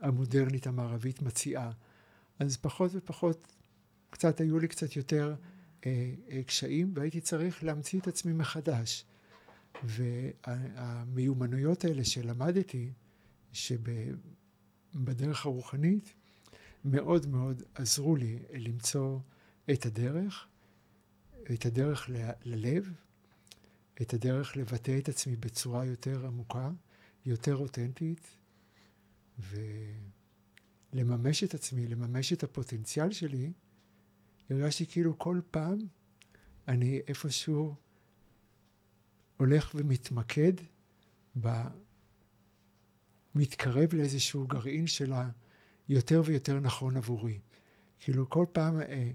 [0.00, 1.70] המודרנית המערבית מציעה.
[2.38, 3.46] אז פחות ופחות,
[4.10, 5.34] קצת היו לי קצת יותר
[5.86, 9.04] אה, אה, קשיים, והייתי צריך להמציא את עצמי מחדש.
[9.84, 12.92] והמיומנויות האלה שלמדתי,
[13.52, 16.12] שבדרך הרוחנית,
[16.84, 19.18] מאוד מאוד עזרו לי למצוא
[19.70, 20.46] את הדרך,
[21.52, 22.92] את הדרך ל- ללב,
[24.02, 26.70] את הדרך לבטא את עצמי בצורה יותר עמוקה,
[27.26, 28.36] יותר אותנטית,
[30.92, 33.52] ולממש את עצמי, לממש את הפוטנציאל שלי,
[34.50, 35.78] הרגשתי כאילו כל פעם
[36.68, 37.74] אני איפשהו
[39.36, 40.52] הולך ומתמקד,
[41.40, 41.48] ב...
[43.34, 45.12] מתקרב לאיזשהו גרעין של
[45.88, 47.38] היותר ויותר נכון עבורי.
[47.98, 49.10] כאילו כל פעם, אה,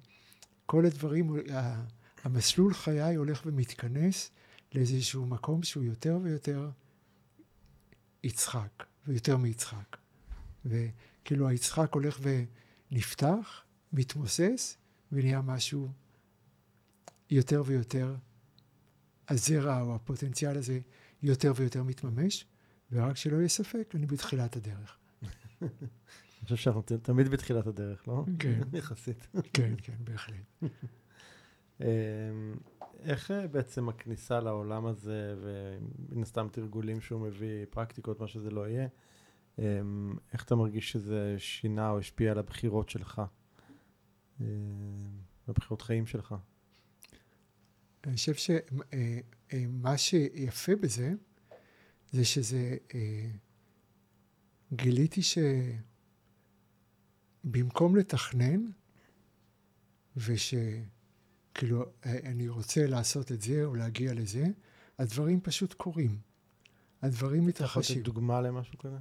[0.66, 1.36] כל הדברים,
[2.24, 4.32] המסלול חיי הולך ומתכנס
[4.76, 6.70] לאיזשהו מקום שהוא יותר ויותר
[8.24, 9.98] יצחק, ויותר מיצחק.
[10.66, 12.20] וכאילו היצחק הולך
[12.92, 14.78] נפתח, מתמוסס,
[15.12, 15.90] ונהיה משהו
[17.30, 18.16] יותר ויותר,
[19.28, 20.80] הזרע או הפוטנציאל הזה
[21.24, 22.46] יותר ויותר מתממש,
[22.92, 24.98] ורק שלא יהיה ספק, אני בתחילת הדרך.
[25.62, 28.26] אני חושב שאנחנו תמיד בתחילת הדרך, לא?
[28.40, 28.62] כן.
[28.78, 29.28] יחסית.
[29.54, 30.64] כן, כן, בהחלט.
[33.04, 38.68] איך אה, בעצם הכניסה לעולם הזה, ומן הסתם תרגולים שהוא מביא, פרקטיקות, מה שזה לא
[38.70, 38.88] יהיה,
[39.60, 43.22] אמ, איך אתה מרגיש שזה שינה או השפיע על הבחירות שלך?
[44.42, 44.46] אמ,
[45.48, 46.36] הבחירות חיים שלך?
[48.04, 49.20] אני חושב שמה אה,
[49.86, 51.14] אה, שיפה בזה,
[52.12, 52.78] זה שזה,
[54.74, 55.22] גיליתי
[57.44, 58.66] שבמקום לתכנן,
[60.18, 60.54] וש...
[61.60, 64.46] כאילו, אני רוצה לעשות את זה או להגיע לזה,
[64.98, 66.20] הדברים פשוט קורים.
[67.02, 67.82] הדברים מתרחשים.
[67.82, 68.98] אתה יכול לתת דוגמה למשהו כזה?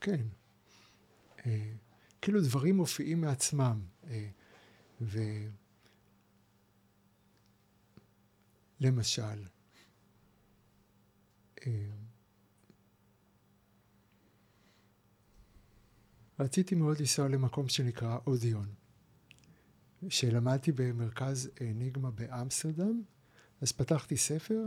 [0.00, 0.20] כן.
[1.46, 1.72] אה,
[2.22, 3.80] כאילו דברים מופיעים מעצמם.
[4.06, 4.28] אה,
[5.00, 5.18] ו...
[8.80, 9.44] למשל,
[11.66, 11.88] אה,
[16.38, 18.85] רציתי מאוד לנסוע למקום שנקרא אודיון.
[20.08, 23.02] כשלמדתי במרכז אניגמה באמסטרדם,
[23.60, 24.62] אז פתחתי ספר,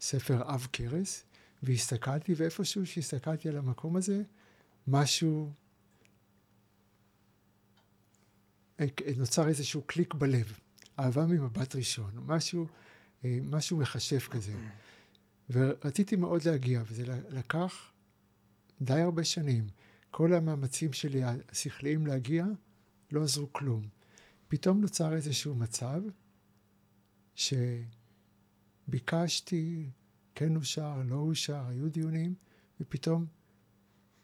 [0.00, 1.24] ספר עב כרס,
[1.62, 4.22] והסתכלתי, ואיפשהו שהסתכלתי על המקום הזה,
[4.86, 5.52] משהו,
[9.16, 10.58] נוצר איזשהו קליק בלב,
[10.98, 12.66] אהבה ממבט ראשון, משהו,
[13.24, 14.52] משהו מחשף כזה.
[15.50, 17.92] ורציתי מאוד להגיע, וזה לקח
[18.80, 19.66] די הרבה שנים.
[20.10, 22.44] כל המאמצים שלי השכליים להגיע
[23.12, 24.01] לא עזרו כלום.
[24.52, 26.02] פתאום נוצר איזשהו מצב
[28.88, 29.90] שביקשתי,
[30.34, 32.34] כן אושר, לא אושר, היו דיונים,
[32.80, 33.26] ופתאום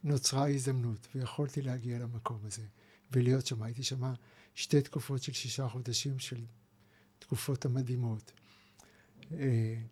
[0.04, 2.66] נוצרה הזדמנות, ויכולתי להגיע למקום הזה,
[3.12, 3.62] ולהיות שם.
[3.62, 4.12] הייתי שם
[4.54, 6.44] שתי תקופות של שישה חודשים של
[7.18, 8.32] תקופות המדהימות.
[9.32, 9.82] אה,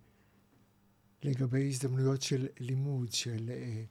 [1.22, 3.84] לגבי הזדמנויות של לימוד, של אה,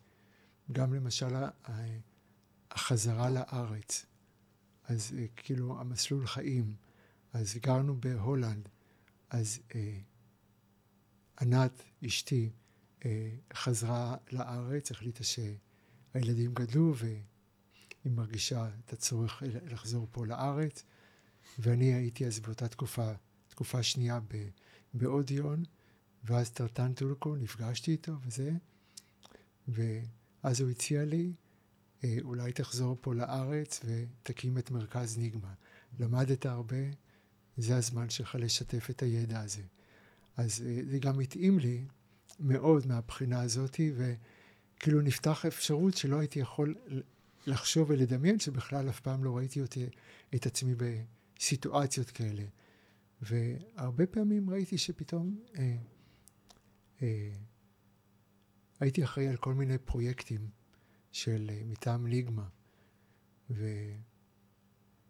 [0.71, 1.33] גם למשל
[2.71, 4.05] החזרה לארץ.
[4.87, 6.75] אז אה, כאילו המסלול חיים,
[7.33, 8.69] אז גרנו בהולנד,
[9.29, 9.97] אז אה,
[11.41, 12.49] ענת, אשתי,
[13.05, 17.21] אה, חזרה לארץ, החליטה שהילדים גדלו והיא
[18.05, 20.83] מרגישה את הצורך לחזור פה לארץ,
[21.59, 23.11] ואני הייתי אז באותה תקופה,
[23.47, 24.19] תקופה שנייה
[24.93, 25.63] באודיון,
[26.23, 28.51] ואז טרטן טורקו, נפגשתי איתו וזה,
[29.67, 31.33] ואז הוא הציע לי
[32.21, 35.53] אולי תחזור פה לארץ ותקים את מרכז ניגמה.
[35.99, 36.77] למדת הרבה,
[37.57, 39.61] זה הזמן שלך לשתף את הידע הזה.
[40.37, 41.85] אז אה, זה גם התאים לי
[42.39, 46.75] מאוד מהבחינה הזאתי, וכאילו נפתח אפשרות שלא הייתי יכול
[47.47, 49.85] לחשוב ולדמיין, שבכלל אף פעם לא ראיתי אותי,
[50.35, 52.43] את עצמי בסיטואציות כאלה.
[53.21, 55.75] והרבה פעמים ראיתי שפתאום אה,
[57.01, 57.31] אה,
[58.79, 60.49] הייתי אחראי על כל מיני פרויקטים
[61.15, 62.47] של אה, מטעם ליגמה,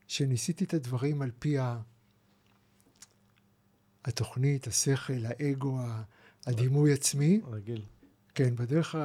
[0.07, 1.57] ושניסיתי את הדברים על פי
[4.05, 5.79] התוכנית, השכל, האגו,
[6.45, 7.41] הדימוי עצמי.
[7.47, 7.85] רגיל.
[8.35, 8.95] כן, בדרך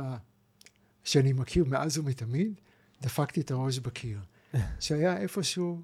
[1.05, 2.61] שאני מכיר מאז ומתמיד,
[3.03, 4.21] דפקתי את הראש בקיר.
[4.81, 5.83] שהיה איפשהו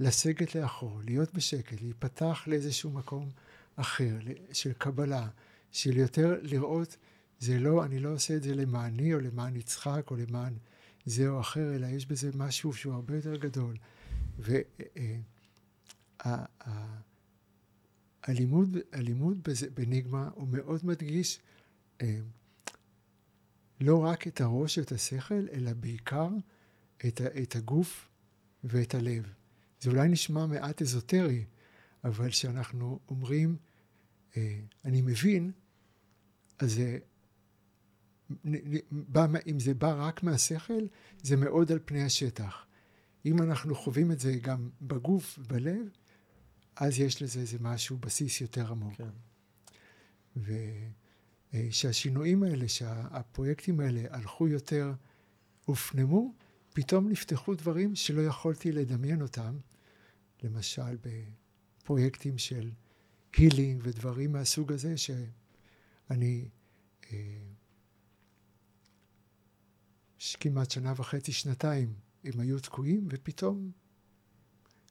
[0.00, 3.30] לסגת לאחור, להיות בשקט, להיפתח לאיזשהו מקום
[3.76, 4.18] אחר,
[4.52, 5.28] של קבלה,
[5.72, 6.96] של יותר לראות
[7.40, 10.54] זה לא, אני לא עושה את זה למעני או למען יצחק או למען
[11.06, 13.76] זה או אחר, אלא יש בזה משהו שהוא הרבה יותר גדול.
[14.38, 14.76] והלימוד
[18.76, 21.38] אה, הלימוד בניגמה הוא מאוד מדגיש
[22.02, 22.18] אה,
[23.80, 26.28] לא רק את הראש ואת השכל, אלא בעיקר
[27.06, 28.08] את, את הגוף
[28.64, 29.32] ואת הלב.
[29.80, 31.44] זה אולי נשמע מעט אזוטרי,
[32.04, 33.56] אבל כשאנחנו אומרים,
[34.36, 35.52] אה, אני מבין,
[36.58, 36.80] אז
[39.46, 40.86] אם זה בא רק מהשכל,
[41.22, 42.66] זה מאוד על פני השטח.
[43.26, 45.88] אם אנחנו חווים את זה גם בגוף, בלב,
[46.76, 48.94] אז יש לזה איזה משהו, בסיס יותר עמוק.
[48.96, 49.08] כן.
[51.52, 54.92] ושהשינויים האלה, שהפרויקטים האלה הלכו יותר,
[55.64, 56.34] הופנמו,
[56.74, 59.58] פתאום נפתחו דברים שלא יכולתי לדמיין אותם.
[60.42, 60.96] למשל,
[61.82, 62.70] בפרויקטים של
[63.36, 66.48] הילינג ודברים מהסוג הזה, שאני...
[67.12, 67.38] אה,
[70.40, 73.70] כמעט שנה וחצי, שנתיים, הם היו תקועים, ופתאום,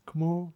[0.05, 0.51] כמו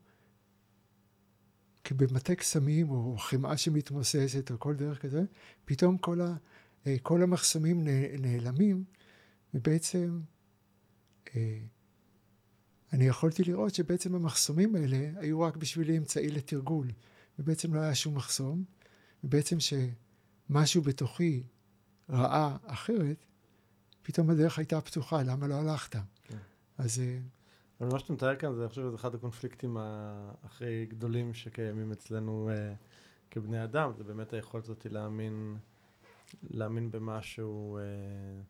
[1.83, 5.23] כבמטה קסמים, או חמאה שמתמוססת, או כל דרך כזה,
[5.65, 6.35] פתאום כל, ה,
[6.87, 7.83] אה, כל המחסומים
[8.19, 8.83] נעלמים,
[9.53, 10.19] ובעצם
[11.35, 11.59] אה,
[12.93, 16.87] אני יכולתי לראות שבעצם המחסומים האלה היו רק בשבילי אמצעי לתרגול,
[17.39, 18.63] ובעצם לא היה שום מחסום,
[19.23, 21.43] ובעצם שמשהו בתוכי
[22.09, 23.25] ראה אחרת,
[24.11, 25.95] פתאום הדרך הייתה פתוחה, למה לא הלכת?
[26.23, 26.37] כן.
[26.77, 26.99] אז...
[26.99, 27.19] אה,
[27.81, 29.77] אבל מה שאתה מתאר כאן, זה, אני חושב שזה אחד הקונפליקטים
[30.43, 32.75] הכי גדולים שקיימים אצלנו uh,
[33.31, 35.57] כבני אדם, זה באמת היכולת הזאת להאמין,
[36.43, 38.43] להאמין במשהו uh,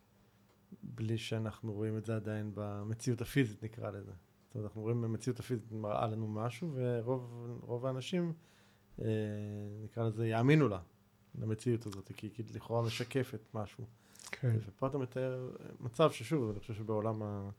[0.83, 4.11] בלי שאנחנו רואים את זה עדיין במציאות הפיזית, נקרא לזה.
[4.47, 8.33] זאת אומרת, אנחנו רואים במציאות הפיזית מראה לנו משהו, ורוב האנשים,
[8.99, 9.01] uh,
[9.83, 10.79] נקרא לזה, יאמינו לה,
[11.35, 13.85] למציאות הזאת, כי היא לכאורה משקפת משהו.
[14.31, 14.55] כן.
[14.67, 17.49] ופה אתה מתאר מצב ששוב, אני חושב שבעולם ה...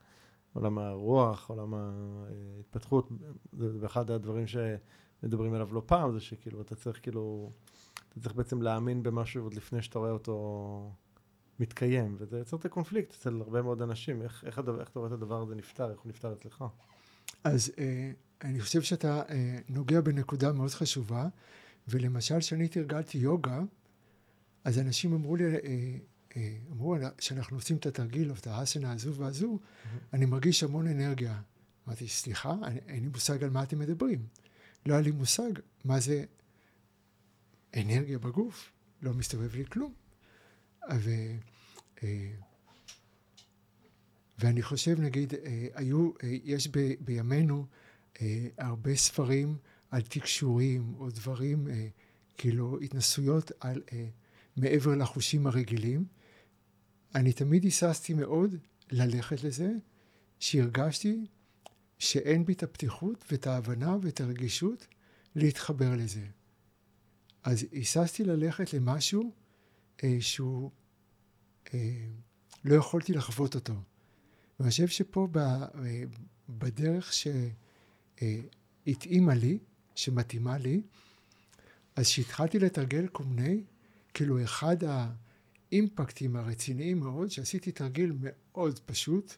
[0.52, 3.08] עולם הרוח, עולם ההתפתחות,
[3.52, 7.52] זה אחד הדברים שמדברים עליו לא פעם, זה שכאילו אתה צריך כאילו,
[8.08, 10.92] אתה צריך בעצם להאמין במשהו עוד לפני שאתה רואה אותו
[11.60, 15.08] מתקיים, וזה יוצר את הקונפליקט אצל הרבה מאוד אנשים, איך, איך, הדבר, איך אתה רואה
[15.08, 16.64] את הדבר הזה נפתר, איך הוא נפתר אצלך?
[17.44, 18.10] אז אה,
[18.42, 21.28] אני חושב שאתה אה, נוגע בנקודה מאוד חשובה,
[21.88, 23.60] ולמשל כשאני תרגלתי יוגה,
[24.64, 25.96] אז אנשים אמרו לי, אה,
[26.70, 29.58] אמרו שאנחנו עושים את התרגיל, או את האסנה הזו והזו.
[30.12, 31.40] אני מרגיש המון אנרגיה.
[31.86, 34.26] אמרתי, סליחה, אני, אין לי מושג על מה אתם מדברים.
[34.86, 35.50] לא היה לי מושג
[35.84, 36.24] מה זה
[37.76, 39.92] אנרגיה בגוף, לא מסתובב לי כלום.
[40.92, 41.10] ו,
[42.02, 42.30] אה,
[44.38, 47.66] ואני חושב, נגיד, אה, היו, יש ב, בימינו
[48.58, 49.56] הרבה ספרים
[49.90, 51.68] על תקשורים, או דברים,
[52.38, 53.82] כאילו, התנסויות על
[54.56, 56.04] מעבר לחושים הרגילים.
[57.14, 58.54] אני תמיד היססתי מאוד
[58.90, 59.72] ללכת לזה,
[60.38, 61.26] שהרגשתי
[61.98, 64.86] שאין בי את הפתיחות ואת ההבנה ואת הרגישות
[65.34, 66.26] להתחבר לזה.
[67.42, 69.32] אז היססתי ללכת למשהו
[70.04, 70.70] אה, שהוא,
[71.74, 72.06] אה,
[72.64, 73.74] לא יכולתי לחוות אותו.
[74.60, 76.02] ואני חושב שפה ב, אה,
[76.48, 77.12] בדרך
[78.22, 79.58] שהתאימה אה, לי,
[79.94, 80.82] שמתאימה לי,
[81.96, 83.64] אז כשהתחלתי לתרגל קומני,
[84.14, 85.12] כאילו אחד ה...
[85.72, 89.34] האימפקטים הרציניים מאוד, שעשיתי תרגיל מאוד פשוט,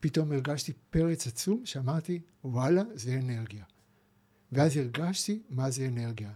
[0.00, 3.64] פתאום הרגשתי פרץ עצום שאמרתי, וואלה, זה אנרגיה.
[4.52, 6.30] ואז הרגשתי מה זה אנרגיה.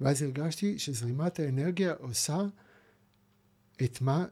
[0.00, 2.42] ואז הרגשתי שזרימת האנרגיה עושה
[3.84, 4.26] את מה,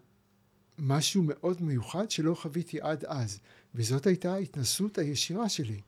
[0.79, 3.41] משהו מאוד מיוחד שלא חוויתי עד אז.
[3.75, 5.81] וזאת הייתה ההתנסות הישירה שלי.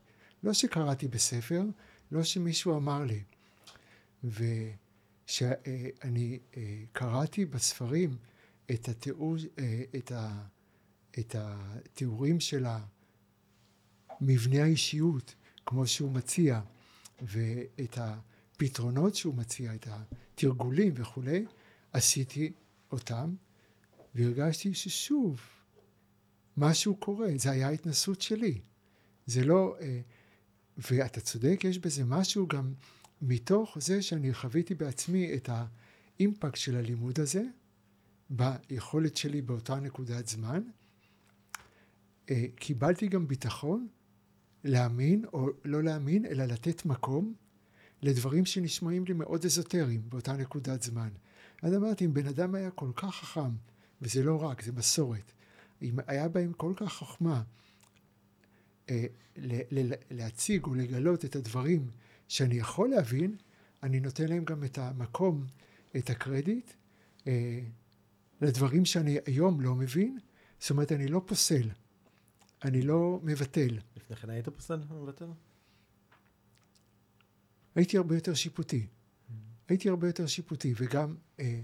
[0.43, 1.63] לא שקראתי בספר,
[2.11, 3.23] לא שמישהו אמר לי.
[5.25, 8.17] וכשאני אה, קראתי בספרים
[8.71, 10.43] את, התיאור, אה, את, ה,
[11.19, 12.65] את התיאורים של
[14.21, 16.61] מבנה האישיות, כמו שהוא מציע,
[17.21, 21.45] ואת הפתרונות שהוא מציע, את התרגולים וכולי,
[21.93, 22.51] עשיתי
[22.91, 23.35] אותם,
[24.15, 25.41] והרגשתי ששוב,
[26.57, 28.61] משהו קורה, זה היה התנסות שלי.
[29.25, 29.75] זה לא...
[29.81, 30.01] אה,
[30.77, 32.73] ואתה צודק, יש בזה משהו גם
[33.21, 37.43] מתוך זה שאני חוויתי בעצמי את האימפקט של הלימוד הזה,
[38.29, 40.61] ביכולת שלי באותה נקודת זמן.
[42.29, 43.87] אה, קיבלתי גם ביטחון
[44.63, 47.33] להאמין או לא להאמין, אלא לתת מקום
[48.01, 51.09] לדברים שנשמעים לי מאוד אזוטריים באותה נקודת זמן.
[51.61, 53.51] אז אמרתי, אם בן אדם היה כל כך חכם,
[54.01, 55.31] וזה לא רק, זה מסורת,
[55.81, 57.43] אם היה בהם כל כך חוכמה
[58.89, 59.05] אה,
[60.11, 61.89] להציג או לגלות את הדברים
[62.27, 63.35] שאני יכול להבין,
[63.83, 65.45] אני נותן להם גם את המקום,
[65.97, 66.73] את הקרדיט,
[67.27, 67.59] אה,
[68.41, 70.17] לדברים שאני היום לא מבין,
[70.59, 71.69] זאת אומרת, אני לא פוסל,
[72.63, 73.79] אני לא מבטל.
[73.95, 75.25] לפני כן היית פוסל ומבטל?
[77.75, 78.87] הייתי הרבה יותר שיפוטי.
[78.87, 79.33] Mm-hmm.
[79.67, 81.61] הייתי הרבה יותר שיפוטי, וגם, אה,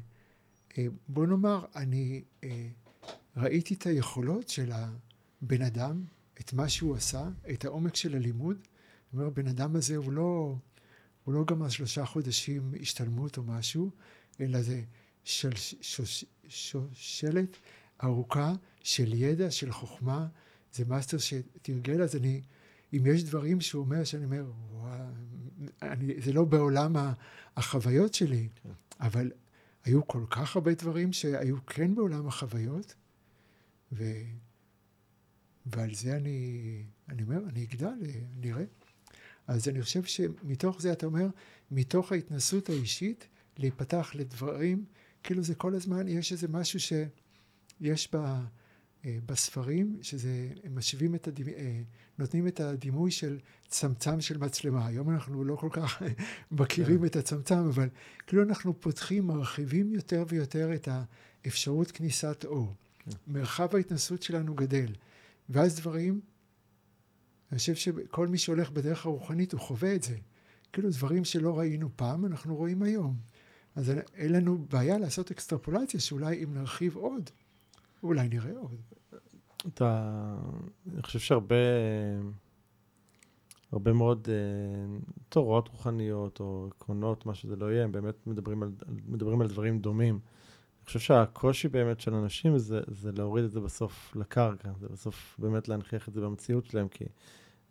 [0.77, 2.67] אה, בוא נאמר, אני אה,
[3.37, 6.03] ראיתי את היכולות של הבן אדם,
[6.39, 8.57] את מה שהוא עשה, את העומק של הלימוד.
[8.57, 10.55] זאת אומרת, הבן אדם הזה הוא לא,
[11.23, 13.91] הוא לא גמר שלושה חודשים השתלמות או משהו,
[14.39, 14.81] אלא זה
[15.23, 15.49] של,
[16.47, 17.57] שושלת
[18.03, 18.53] ארוכה
[18.83, 20.27] של ידע, של חוכמה.
[20.73, 22.41] זה מאסטר שתרגל, אז אני,
[22.93, 24.99] אם יש דברים שהוא אומר, שאני אומר, וואו,
[25.81, 26.95] אני, זה לא בעולם
[27.57, 28.69] החוויות שלי, כן.
[28.99, 29.31] אבל
[29.85, 32.95] היו כל כך הרבה דברים שהיו כן בעולם החוויות,
[33.91, 34.03] ו,
[35.65, 37.93] ועל זה אני, אני אומר, אני אגדל,
[38.37, 38.63] נראה.
[39.47, 41.27] אז אני חושב שמתוך זה אתה אומר,
[41.71, 44.85] מתוך ההתנסות האישית, להיפתח לדברים
[45.23, 48.15] כאילו זה כל הזמן, יש איזה משהו שיש ב,
[49.05, 51.81] אה, בספרים, שזה, הם משווים את הדימוי, אה,
[52.17, 54.87] נותנים את הדימוי של צמצם של מצלמה.
[54.87, 56.01] היום אנחנו לא כל כך
[56.51, 57.05] מכירים כן.
[57.05, 57.89] את הצמצם, אבל
[58.27, 60.87] כאילו אנחנו פותחים, מרחיבים יותר ויותר את
[61.45, 62.75] האפשרות כניסת אור.
[62.99, 63.11] כן.
[63.27, 64.93] מרחב ההתנסות שלנו גדל,
[65.49, 66.21] ואז דברים
[67.51, 70.17] אני חושב שכל מי שהולך בדרך הרוחנית הוא חווה את זה.
[70.73, 73.15] כאילו דברים שלא ראינו פעם, אנחנו רואים היום.
[73.75, 77.29] אז אין לנו בעיה לעשות אקסטרפולציה שאולי אם נרחיב עוד,
[78.03, 78.81] אולי נראה עוד.
[79.67, 80.35] אתה,
[80.93, 81.55] אני חושב שהרבה,
[83.71, 84.97] הרבה מאוד אה,
[85.29, 88.71] תורות רוחניות או עקרונות, מה שזה לא יהיה, הם באמת מדברים על,
[89.07, 90.13] מדברים על דברים דומים.
[90.15, 95.35] אני חושב שהקושי באמת של אנשים זה, זה להוריד את זה בסוף לקרקע, זה בסוף
[95.39, 97.05] באמת להנכיח את זה במציאות שלהם, כי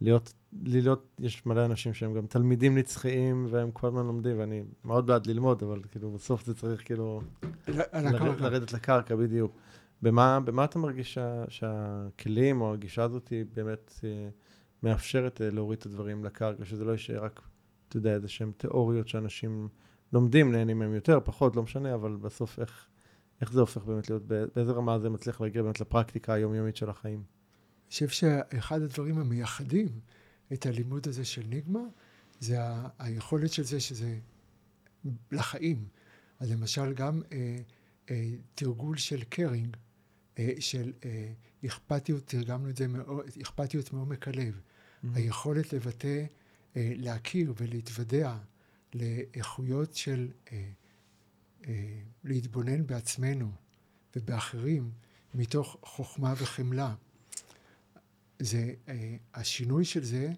[0.00, 0.32] להיות,
[0.62, 5.26] להיות, יש מלא אנשים שהם גם תלמידים נצחיים והם כל הזמן לומדים, ואני מאוד בעד
[5.26, 7.20] ללמוד, אבל כאילו בסוף זה צריך כאילו
[7.68, 9.56] לרד, לרדת לקרקע, בדיוק.
[10.02, 14.28] במה, במה אתה מרגיש שה, שהכלים או הגישה הזאת היא באמת אה,
[14.82, 17.40] מאפשרת אה, להוריד את הדברים לקרקע, שזה לא יישאר רק,
[17.88, 19.68] אתה יודע, איזה שהם תיאוריות שאנשים
[20.12, 22.86] לומדים, נהנים מהם יותר, פחות, לא משנה, אבל בסוף איך,
[23.40, 27.39] איך זה הופך באמת להיות, באיזה רמה זה מצליח להגיע באמת לפרקטיקה היומיומית של החיים?
[27.90, 29.88] חושב שאחד הדברים המייחדים
[30.52, 31.80] את הלימוד הזה של ניגמה,
[32.40, 32.56] זה
[32.98, 34.18] היכולת של זה שזה
[35.32, 35.88] לחיים.
[36.40, 37.56] אז למשל גם אה,
[38.10, 39.76] אה, תרגול של קרינג,
[40.38, 41.32] אה, של אה,
[41.66, 44.60] אכפתיות, תרגמנו את זה, מאוד, אכפתיות מעומק הלב.
[44.60, 45.06] Mm-hmm.
[45.14, 46.24] היכולת לבטא,
[46.76, 48.36] אה, להכיר ולהתוודע
[48.94, 50.28] לאיכויות של
[52.24, 53.52] להתבונן בעצמנו
[54.16, 54.90] ובאחרים
[55.34, 56.94] מתוך חוכמה וחמלה.
[58.40, 58.74] זה,
[59.34, 60.32] השינוי של זה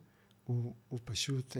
[0.44, 1.56] הוא, הוא פשוט,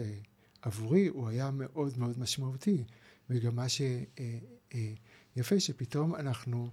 [0.61, 2.83] עבורי הוא היה מאוד מאוד משמעותי,
[3.29, 6.69] וגם מה שיפה שפתאום אנחנו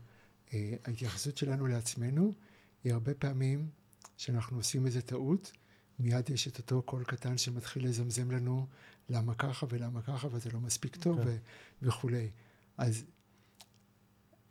[0.54, 2.32] אה, ההתייחסות שלנו לעצמנו
[2.84, 3.68] היא הרבה פעמים
[4.16, 5.52] שאנחנו עושים איזה טעות,
[5.98, 8.66] מיד יש את אותו קול קטן שמתחיל לזמזם לנו
[9.08, 11.20] למה ככה ולמה ככה וזה לא מספיק טוב okay.
[11.20, 11.34] אוקיי.
[11.82, 12.30] ו- וכולי.
[12.78, 13.04] אז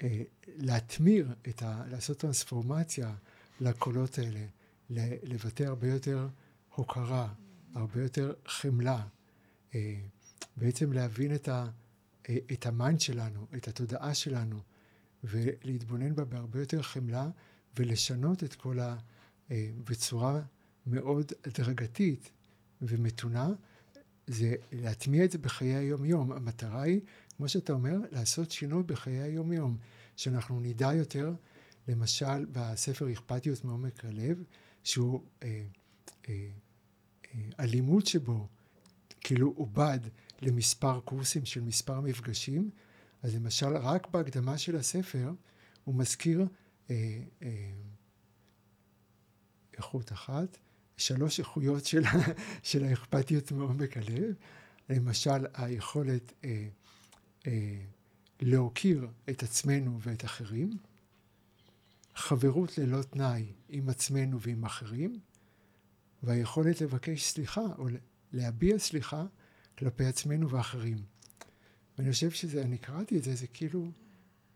[0.03, 3.15] אה, להתמיר, את ה- לעשות טרנספורמציה
[3.61, 4.45] לקולות האלה,
[4.89, 6.27] לבטא הרבה יותר
[6.75, 7.33] הוקרה,
[7.75, 9.07] הרבה יותר חמלה,
[9.75, 9.95] אה,
[10.57, 11.67] בעצם להבין את, ה-
[12.29, 14.59] אה, את ה mind שלנו, את התודעה שלנו,
[15.23, 17.29] ולהתבונן בה בהרבה יותר חמלה
[17.77, 18.97] ולשנות את כל ה...
[19.51, 20.41] אה, בצורה
[20.85, 22.31] מאוד הדרגתית
[22.81, 23.49] ומתונה,
[24.27, 26.31] זה להטמיע את זה בחיי היום-יום.
[26.31, 27.01] המטרה היא,
[27.37, 29.77] כמו שאתה אומר, לעשות שינוי בחיי היום-יום,
[30.15, 31.33] שאנחנו נדע יותר,
[31.87, 34.43] למשל בספר אכפתיות מעומק הלב,
[34.83, 35.63] שהוא אה,
[36.29, 36.49] אה,
[37.35, 38.47] אה, הלימוד שבו
[39.21, 39.99] כאילו עובד
[40.41, 42.69] למספר קורסים של מספר מפגשים,
[43.23, 45.31] אז למשל, רק בהקדמה של הספר
[45.83, 46.45] הוא מזכיר
[46.89, 47.71] אה, אה,
[49.77, 50.57] איכות אחת,
[50.97, 52.03] שלוש איכויות של,
[52.63, 54.33] של האכפתיות מעומק הלב,
[54.89, 56.67] למשל היכולת אה,
[57.47, 57.81] אה,
[58.41, 60.69] להוקיר את עצמנו ואת אחרים,
[62.19, 65.19] חברות ללא תנאי עם עצמנו ועם אחרים,
[66.23, 67.87] והיכולת לבקש סליחה או
[68.33, 69.25] להביע סליחה
[69.77, 70.97] כלפי עצמנו ואחרים.
[71.97, 73.91] ואני חושב שזה, אני קראתי את זה, זה כאילו,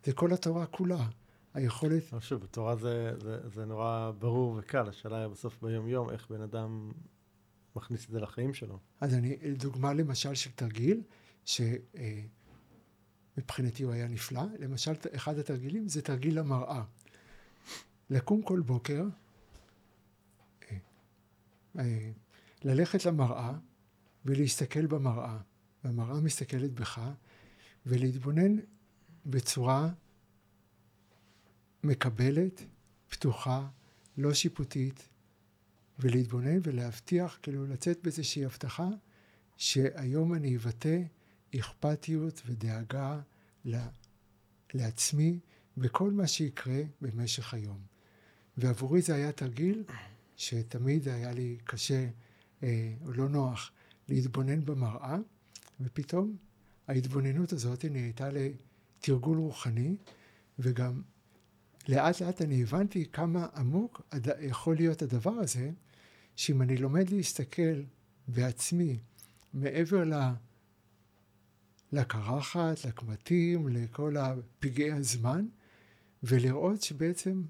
[0.04, 1.08] זה כל התורה כולה.
[1.54, 2.04] היכולת...
[2.20, 6.92] שוב, בתורה זה, זה, זה נורא ברור וקל, השאלה היא בסוף ביום-יום, איך בן אדם
[7.76, 8.80] מכניס את זה לחיים שלו.
[9.02, 11.02] אז אני, דוגמה למשל של תרגיל,
[11.46, 12.24] שמבחינתי
[13.84, 16.84] אה, הוא היה נפלא, למשל, אחד התרגילים זה תרגיל המראה.
[18.14, 19.04] לקום כל בוקר,
[20.72, 20.78] אה,
[21.80, 22.12] אה,
[22.64, 23.54] ללכת למראה
[24.26, 25.38] ולהסתכל במראה,
[25.84, 27.02] והמראה מסתכלת בך,
[27.86, 28.56] ולהתבונן
[29.26, 29.90] בצורה
[31.84, 32.64] מקבלת,
[33.10, 33.68] פתוחה,
[34.18, 35.08] לא שיפוטית,
[36.00, 38.88] ולהתבונן ולהבטיח, כאילו לצאת באיזושהי הבטחה,
[39.58, 41.02] שהיום אני אבטא
[41.60, 43.22] אכפתיות ודאגה
[44.74, 45.40] לעצמי
[45.78, 47.93] וכל מה שיקרה במשך היום.
[48.58, 49.84] ועבורי זה היה תרגיל
[50.38, 52.08] שתמיד היה לי קשה
[52.64, 53.72] אה, או לא נוח
[54.10, 55.18] להתבונן במראה,
[55.82, 56.36] ופתאום
[56.88, 59.96] ההתבוננות הזאת נהייתה לתרגול רוחני,
[60.60, 61.02] וגם
[61.88, 64.02] לאט לאט אני הבנתי כמה עמוק
[64.42, 65.72] יכול להיות הדבר הזה,
[66.36, 67.82] שאם אני לומד להסתכל
[68.28, 69.00] בעצמי
[69.54, 70.14] מעבר ל...
[71.92, 75.46] לקרחת, לקמטים, לכל הפגעי הזמן,
[76.24, 77.42] ולראות שבעצם.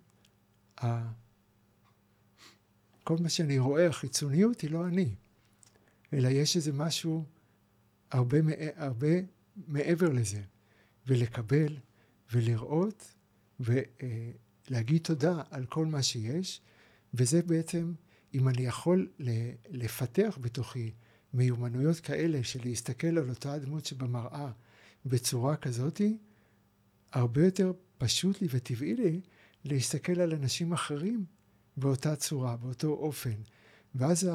[3.03, 5.15] כל מה שאני רואה, החיצוניות היא לא אני,
[6.13, 7.25] אלא יש איזה משהו
[8.11, 8.37] הרבה,
[8.75, 9.07] הרבה
[9.67, 10.41] מעבר לזה,
[11.07, 11.77] ולקבל
[12.31, 13.13] ולראות
[13.59, 16.61] ולהגיד תודה על כל מה שיש,
[17.13, 17.93] וזה בעצם,
[18.33, 19.11] אם אני יכול
[19.69, 20.91] לפתח בתוכי
[21.33, 24.51] מיומנויות כאלה של להסתכל על אותה הדמות שבמראה
[25.05, 26.17] בצורה כזאתי,
[27.11, 29.21] הרבה יותר פשוט לי וטבעי לי
[29.65, 31.25] להסתכל על אנשים אחרים
[31.77, 33.35] באותה צורה, באותו אופן,
[33.95, 34.29] ואז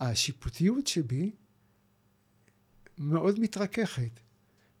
[0.00, 1.32] השיפוטיות שבי
[2.98, 4.20] מאוד מתרככת,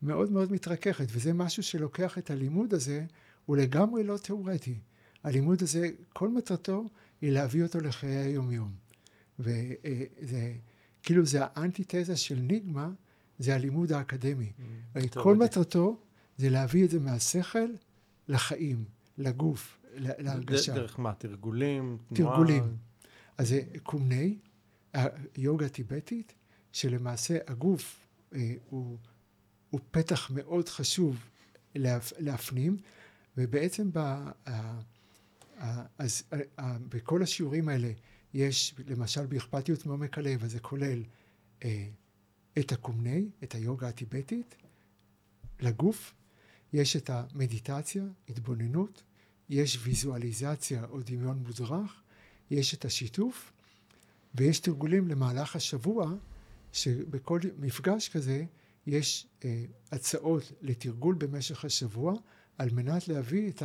[0.02, 3.04] מאוד מאוד מתרככת, וזה משהו שלוקח את הלימוד הזה,
[3.46, 4.78] הוא לגמרי לא תיאורטי.
[5.24, 6.88] הלימוד הזה, כל מטרתו
[7.20, 8.72] היא להביא אותו לחיי היומיום.
[9.38, 10.54] וזה,
[11.02, 12.90] כאילו זה האנטיתזה של ניגמה,
[13.38, 14.52] זה הלימוד האקדמי.
[14.96, 16.00] Mm, כל מטרתו
[16.36, 17.68] זה להביא את זה מהשכל
[18.28, 18.84] לחיים,
[19.18, 20.74] לגוף, להרגשה.
[20.74, 21.14] דרך מה?
[21.14, 21.98] תרגולים?
[22.14, 22.76] תרגולים.
[23.38, 24.38] אז זה קומני,
[25.34, 26.34] היוגה הטיבטית,
[26.72, 28.98] שלמעשה הגוף אה, הוא,
[29.70, 31.16] הוא פתח מאוד חשוב
[31.74, 32.76] להפ, להפנים,
[33.36, 33.98] ובעצם ב,
[35.58, 37.90] אה, אז אה, בכל השיעורים האלה
[38.34, 41.02] יש, למשל באכפתיות מעומק הלב, אז זה כולל
[41.64, 41.88] אה,
[42.58, 44.56] את הקומני, את היוגה הטיבטית,
[45.60, 46.14] לגוף,
[46.74, 49.02] יש את המדיטציה, התבוננות,
[49.48, 52.02] יש ויזואליזציה או דמיון מודרך,
[52.50, 53.52] יש את השיתוף,
[54.34, 56.12] ויש תרגולים למהלך השבוע,
[56.72, 58.44] שבכל מפגש כזה
[58.86, 62.14] יש אה, הצעות לתרגול במשך השבוע,
[62.58, 63.62] על מנת להביא את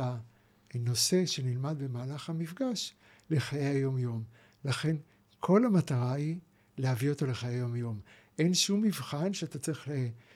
[0.74, 2.94] הנושא שנלמד במהלך המפגש
[3.30, 4.22] לחיי היום-יום.
[4.64, 4.96] לכן
[5.40, 6.38] כל המטרה היא
[6.78, 8.00] להביא אותו לחיי היום-יום.
[8.38, 9.88] אין שום מבחן שאתה צריך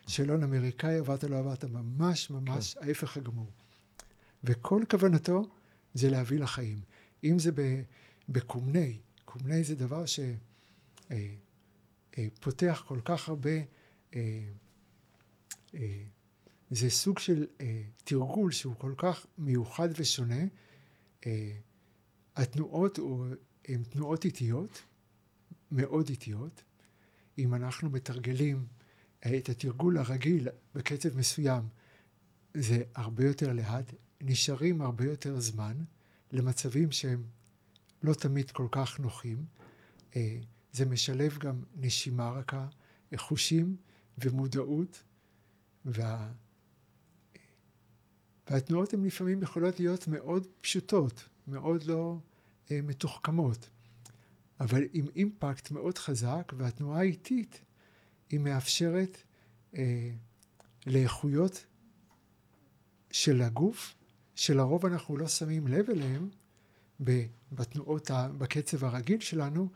[0.07, 2.87] שאלון אמריקאי עברת לא עברת, ממש ממש כן.
[2.87, 3.51] ההפך הגמור.
[4.45, 5.49] וכל כוונתו
[5.95, 6.81] זה להביא לחיים.
[7.25, 7.51] אם זה
[8.29, 10.29] בקומני, קומני זה דבר שפותח
[12.63, 13.51] אה, אה, כל כך הרבה,
[14.15, 14.41] אה,
[16.71, 17.47] זה סוג של
[18.05, 20.45] תרגול שהוא כל כך מיוחד ושונה.
[22.37, 22.99] התנועות
[23.69, 24.83] הן תנועות איטיות,
[25.71, 26.63] מאוד איטיות.
[27.39, 28.67] אם אנחנו מתרגלים
[29.27, 31.63] את התרגול הרגיל בקצב מסוים,
[32.55, 35.85] זה הרבה יותר לאט, נשארים הרבה יותר זמן
[36.33, 37.23] למצבים שהם
[38.03, 39.45] לא תמיד כל כך נוחים.
[40.17, 40.39] אה,
[40.73, 42.69] זה משלב גם נשימה רכה,
[43.17, 43.77] חושים
[44.19, 45.03] ומודעות,
[45.85, 46.33] וה...
[48.51, 52.19] והתנועות הן לפעמים יכולות להיות מאוד פשוטות, מאוד לא
[52.71, 53.69] אה, מתוחכמות,
[54.61, 57.61] אבל עם אימפקט מאוד חזק, והתנועה האיטית
[58.31, 59.19] היא מאפשרת
[59.77, 60.11] אה,
[60.87, 61.65] לאיכויות
[63.11, 63.95] של הגוף,
[64.35, 66.29] שלרוב אנחנו לא שמים לב אליהם
[67.53, 69.69] בתנועות, בקצב הרגיל שלנו,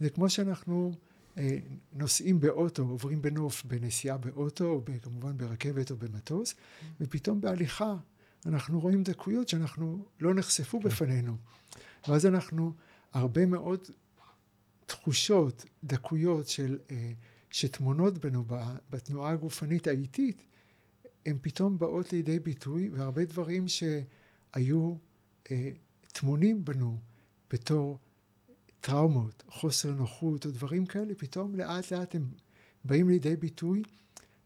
[0.00, 0.92] זה כמו שאנחנו
[1.38, 1.58] אה,
[1.92, 6.54] נוסעים באוטו, עוברים בנוף, בנסיעה באוטו, או כמובן ברכבת או במטוס,
[7.00, 7.96] ופתאום בהליכה
[8.46, 10.88] אנחנו רואים דקויות שאנחנו לא נחשפו כן.
[10.88, 11.36] בפנינו.
[12.08, 12.72] ואז אנחנו,
[13.12, 13.80] הרבה מאוד
[14.86, 17.12] תחושות, דקויות של, אה,
[17.50, 18.44] שטמונות בנו
[18.90, 20.42] בתנועה הגופנית האיטית,
[21.26, 24.94] הן פתאום באות לידי ביטוי, והרבה דברים שהיו
[25.50, 25.70] אה,
[26.12, 26.98] טמונים בנו
[27.50, 27.98] בתור
[28.80, 32.28] טראומות, חוסר נוחות או דברים כאלה, פתאום לאט לאט הם
[32.84, 33.82] באים לידי ביטוי,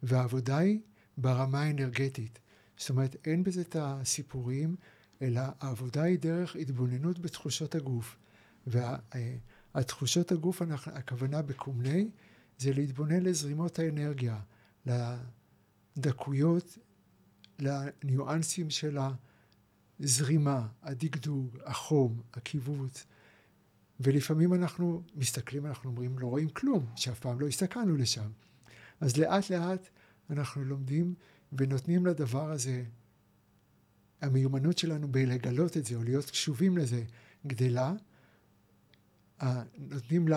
[0.02, 0.80] והעבודה היא
[1.16, 2.38] ברמה האנרגטית.
[2.76, 4.76] זאת אומרת, אין בזה את הסיפורים,
[5.22, 8.16] אלא העבודה היא דרך התבוננות בתחושות הגוף.
[8.66, 12.10] והתחושות הגוף, הכוונה בקומני,
[12.62, 14.40] זה להתבונן לזרימות האנרגיה,
[15.96, 16.78] לדקויות,
[17.58, 18.98] לניואנסים של
[20.00, 23.06] הזרימה, הדגדוג, החום, הקיבוץ.
[24.00, 28.30] ולפעמים אנחנו מסתכלים, אנחנו אומרים, לא רואים כלום, שאף פעם לא הסתכלנו לשם.
[29.00, 29.88] אז לאט לאט
[30.30, 31.14] אנחנו לומדים
[31.52, 32.84] ונותנים לדבר הזה,
[34.20, 37.04] המיומנות שלנו בלגלות את זה, או להיות קשובים לזה,
[37.46, 37.94] גדלה.
[39.78, 40.28] נותנים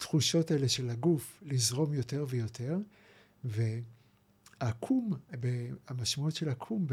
[0.00, 2.78] לתחושות האלה של הגוף לזרום יותר ויותר,
[3.44, 5.12] והקום,
[5.88, 6.86] המשמעות של הקום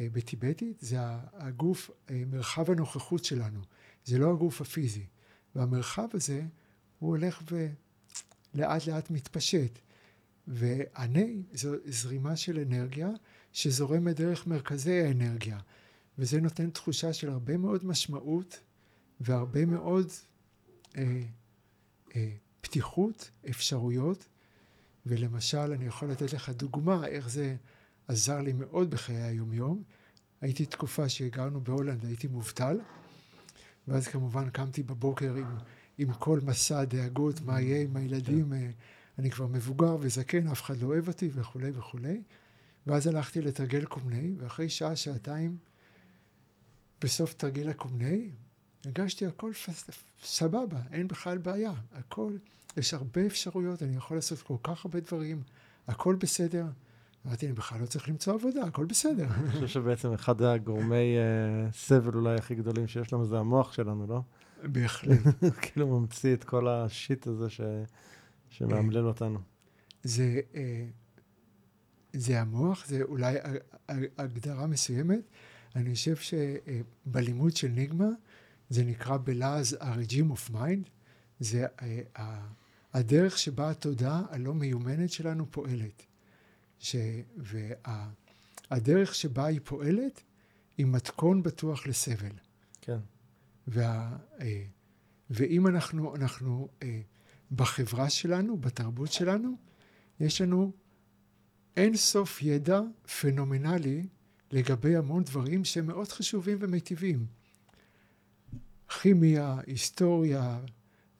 [0.00, 0.96] בטיבטית, זה
[1.32, 3.60] הגוף, מרחב הנוכחות שלנו,
[4.04, 5.06] זה לא הגוף הפיזי.
[5.54, 6.42] והמרחב הזה,
[6.98, 7.42] הוא הולך
[8.54, 9.78] ולאט לאט מתפשט.
[10.46, 13.08] והני זו זרימה של אנרגיה
[13.52, 15.58] שזורמת דרך מרכזי האנרגיה,
[16.18, 18.60] וזה נותן תחושה של הרבה מאוד משמעות
[19.20, 20.08] והרבה מאוד
[20.96, 21.22] אה, אה,
[22.60, 24.28] פתיחות, אפשרויות,
[25.06, 27.56] ולמשל אני יכול לתת לך דוגמה איך זה
[28.08, 29.82] עזר לי מאוד בחיי היומיום.
[30.40, 32.80] הייתי תקופה שהגרנו בהולנד, הייתי מובטל,
[33.88, 35.56] ואז כמובן קמתי בבוקר עם,
[35.98, 38.70] עם כל מסע דאגות, מה יהיה עם הילדים, כן.
[39.18, 42.22] אני כבר מבוגר וזקן, אף אחד לא אוהב אותי וכולי וכולי.
[42.86, 45.56] ואז הלכתי לתרגל קומני, ואחרי שעה, שעתיים,
[47.00, 48.30] בסוף תרגיל הקומני,
[48.84, 49.52] הרגשתי הכל
[50.22, 52.32] סבבה, אין בכלל בעיה, הכל,
[52.76, 55.42] יש הרבה אפשרויות, אני יכול לעשות כל כך הרבה דברים,
[55.88, 56.66] הכל בסדר.
[57.26, 59.26] אמרתי, אני בכלל לא צריך למצוא עבודה, הכל בסדר.
[59.36, 64.06] אני חושב שבעצם אחד הגורמי uh, סבל אולי הכי גדולים שיש לנו זה המוח שלנו,
[64.06, 64.20] לא?
[64.62, 65.18] בהחלט.
[65.62, 67.60] כאילו ממציא את כל השיט הזה ש...
[68.50, 69.38] שמאמלל אותנו.
[70.02, 70.86] זה, אה,
[72.12, 73.36] זה המוח, זה אולי
[74.18, 75.20] הגדרה מסוימת.
[75.76, 78.08] אני חושב שבלימוד של ניגמה
[78.70, 80.88] זה נקרא בלעז ה-regime of mind,
[81.40, 82.40] זה אה,
[82.92, 86.02] הדרך שבה התודעה הלא מיומנת שלנו פועלת.
[86.78, 86.96] ש...
[88.70, 90.22] והדרך שבה היא פועלת
[90.78, 92.32] היא מתכון בטוח לסבל.
[92.80, 92.98] כן.
[93.66, 94.16] וה...
[94.40, 94.64] אה,
[95.30, 96.68] ואם אנחנו, אנחנו
[97.52, 99.56] בחברה שלנו, בתרבות שלנו,
[100.20, 100.72] יש לנו
[101.76, 102.80] אין סוף ידע
[103.20, 104.06] פנומנלי
[104.50, 107.26] לגבי המון דברים שהם מאוד חשובים ומיטיבים.
[108.90, 110.60] כימיה, היסטוריה,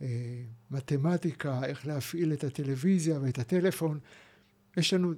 [0.03, 3.99] אה, מתמטיקה, איך להפעיל את הטלוויזיה ואת הטלפון.
[4.77, 5.12] יש לנו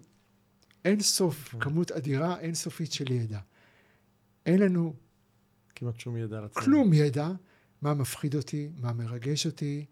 [0.85, 1.61] אין סוף, כן.
[1.61, 3.41] כמות אדירה אינסופית של ידע.
[4.47, 4.95] אין לנו...
[5.75, 6.65] כמעט שום ידע על עצמנו.
[6.65, 7.29] כלום ידע,
[7.83, 9.87] מה מפחיד אותי, מה מרגש אותי,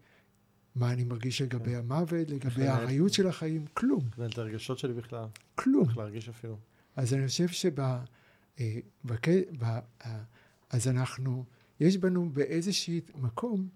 [0.75, 1.75] מה אני מרגיש לגבי כן.
[1.75, 4.09] המוות, לגבי הארעיות של החיים, כלום.
[4.25, 5.25] את הרגשות שלי בכלל.
[5.55, 5.89] כלום.
[5.89, 6.57] איך להרגיש אפילו.
[6.95, 7.79] אז אני חושב שב...
[7.79, 9.27] אה, בק...
[9.59, 9.63] ב...
[9.63, 9.79] אה,
[10.69, 11.45] אז אנחנו,
[11.81, 13.69] יש בנו באיזשהי מקום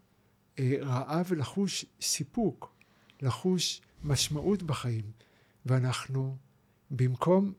[0.60, 2.76] אה, רעב לחוש סיפוק,
[3.22, 5.12] לחוש משמעות בחיים,
[5.66, 6.38] ואנחנו
[6.92, 7.54] במקום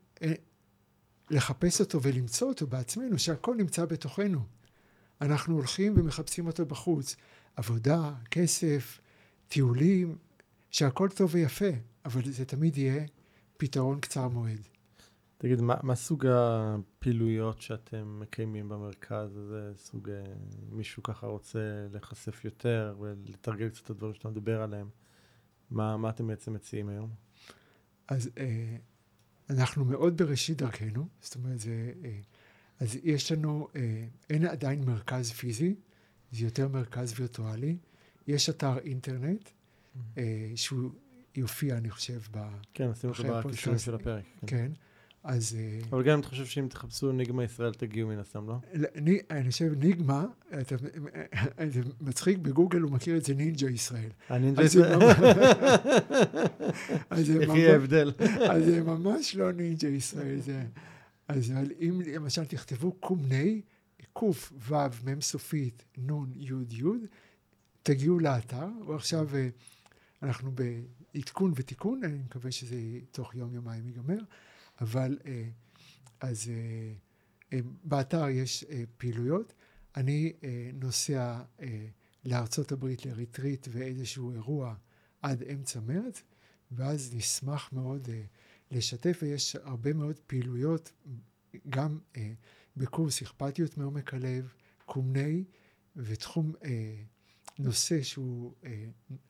[1.29, 4.39] לחפש אותו ולמצוא אותו בעצמנו, שהכל נמצא בתוכנו,
[5.21, 7.15] אנחנו הולכים ומחפשים אותו בחוץ.
[7.55, 8.99] עבודה, כסף,
[9.47, 10.17] טיולים,
[10.71, 11.69] שהכל טוב ויפה,
[12.05, 13.05] אבל זה תמיד יהיה
[13.57, 14.67] פתרון קצר מועד.
[15.37, 19.71] תגיד, מה, מה סוג הפעילויות שאתם מקיימים במרכז הזה?
[19.75, 20.23] סוג, אה,
[20.71, 24.89] מישהו ככה רוצה להיחשף יותר ולתרגל קצת את הדברים שאתה מדבר עליהם.
[25.69, 27.09] מה, מה אתם בעצם מציעים היום?
[28.07, 28.77] אז אה,
[29.49, 32.19] אנחנו מאוד בראשית דרכנו, זאת אומרת, זה, אה,
[32.79, 35.75] אז יש לנו, אה, אין עדיין מרכז פיזי,
[36.31, 37.77] זה יותר מרכז וירטואלי.
[38.27, 39.99] יש אתר אינטרנט, mm-hmm.
[40.17, 40.91] אה, שהוא
[41.35, 42.47] יופיע, אני חושב, ב...
[42.73, 44.23] כן, נשים אותו בקישורים של הפרק.
[44.41, 44.47] כן.
[44.47, 44.71] כן.
[45.27, 45.55] אז...
[45.59, 48.55] אה, אבל גם אתה חושב שאם תחפשו ניגמה ישראל תגיעו מן הסתם, לא?
[49.31, 50.25] אני חושב ניגמה,
[51.67, 54.09] זה מצחיק, בגוגל הוא מכיר את זה נינג'ה ישראל.
[54.29, 54.99] הנינג'ה ישראל?
[57.11, 58.11] איך יהיה ההבדל?
[58.49, 60.39] אז זה ממש לא נינג'ה ישראל,
[61.27, 63.61] אז אם למשל תכתבו קומני,
[64.13, 64.75] קו"ו,
[65.05, 66.83] מ' סופית, נ', י', י',
[67.83, 69.49] תגיעו לאתר, ועכשיו אה,
[70.23, 72.77] אנחנו בעדכון ותיקון, אני מקווה שזה
[73.11, 74.19] תוך יום יומיים ייגמר,
[74.81, 75.49] אבל אה,
[76.19, 76.51] אז
[77.53, 78.65] אה, באתר יש
[78.97, 79.53] פעילויות.
[79.95, 80.33] אני
[80.73, 81.41] נוסע
[82.25, 84.75] לארצות הברית לריטריט ואיזשהו אירוע
[85.21, 86.23] עד אמצע מרץ,
[86.71, 88.07] ואז נשמח מאוד
[88.71, 90.91] לשתף, ויש הרבה מאוד פעילויות,
[91.69, 91.99] גם
[92.77, 94.53] בקורס אכפתיות מעומק הלב,
[94.85, 95.43] קומני
[95.95, 96.53] ותחום
[97.59, 98.85] נושא שהוא, אה,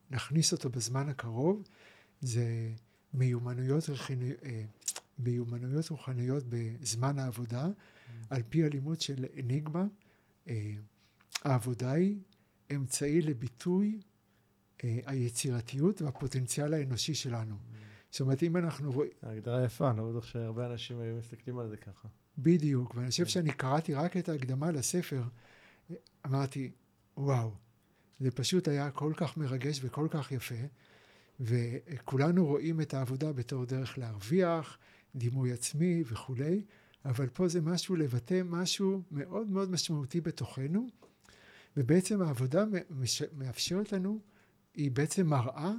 [0.10, 1.64] נכניס אותו בזמן הקרוב,
[2.22, 2.72] זה
[3.14, 4.64] מיומנויות, אה,
[5.20, 8.10] מיומנויות רוחניות בזמן העבודה, mm.
[8.30, 9.86] על פי הלימוד של אניגמה.
[10.48, 10.74] אה,
[11.44, 12.20] העבודה היא
[12.76, 14.00] אמצעי לביטוי
[14.84, 17.56] אה, היצירתיות והפוטנציאל האנושי שלנו.
[17.56, 17.78] Mm.
[18.12, 19.12] זאת אומרת, אם אנחנו רואים...
[19.24, 22.08] ההגדרה יפה, אני לא בטוח שהרבה אנשים היו מסתכלים על זה ככה.
[22.38, 23.30] בדיוק, ואני חושב כן.
[23.30, 25.24] שאני קראתי רק את ההקדמה לספר,
[26.26, 26.72] אמרתי,
[27.18, 27.52] וואו,
[28.20, 30.56] זה פשוט היה כל כך מרגש וכל כך יפה,
[31.40, 34.78] וכולנו רואים את העבודה בתור דרך להרוויח,
[35.16, 36.62] דימוי עצמי וכולי,
[37.06, 40.88] אבל פה זה משהו לבטא משהו מאוד מאוד משמעותי בתוכנו,
[41.78, 42.66] ובעצם העבודה
[43.38, 44.20] מאפשרת לנו,
[44.74, 45.74] היא בעצם מראה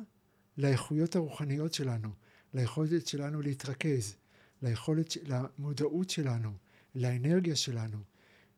[0.59, 2.09] לאיכויות הרוחניות שלנו,
[2.55, 4.17] ליכולת שלנו להתרכז,
[4.63, 6.51] ליכולת, למודעות שלנו,
[6.95, 7.99] לאנרגיה שלנו,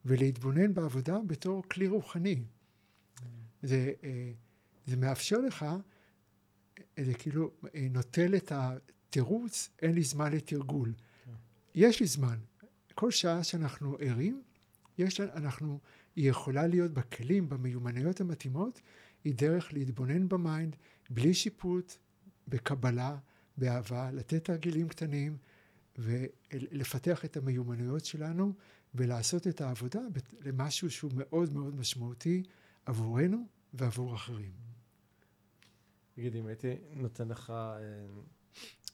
[0.05, 2.43] ולהתבונן בעבודה בתור כלי רוחני.
[3.63, 4.33] זה, אה,
[4.87, 8.53] זה מאפשר לך, אה, זה כאילו אה, נוטל את
[9.11, 10.93] התירוץ, אין לי זמן לתרגול.
[11.25, 11.31] כן.
[11.75, 12.39] יש לי זמן.
[12.95, 14.43] כל שעה שאנחנו ערים,
[14.99, 15.79] יש, אנחנו,
[16.17, 18.81] היא יכולה להיות בכלים, במיומנויות המתאימות,
[19.25, 20.77] היא דרך להתבונן ב mind,
[21.11, 21.93] בלי שיפוט,
[22.49, 23.19] בקבלה,
[23.57, 25.37] באהבה, לתת תרגילים קטנים
[25.99, 28.53] ולפתח את המיומנויות שלנו
[28.95, 30.01] ולעשות את העבודה
[30.41, 32.43] למשהו שהוא מאוד מאוד משמעותי
[32.87, 34.53] עבורנו ועבור אחרים.
[36.15, 37.53] תגיד, אם הייתי נותן לך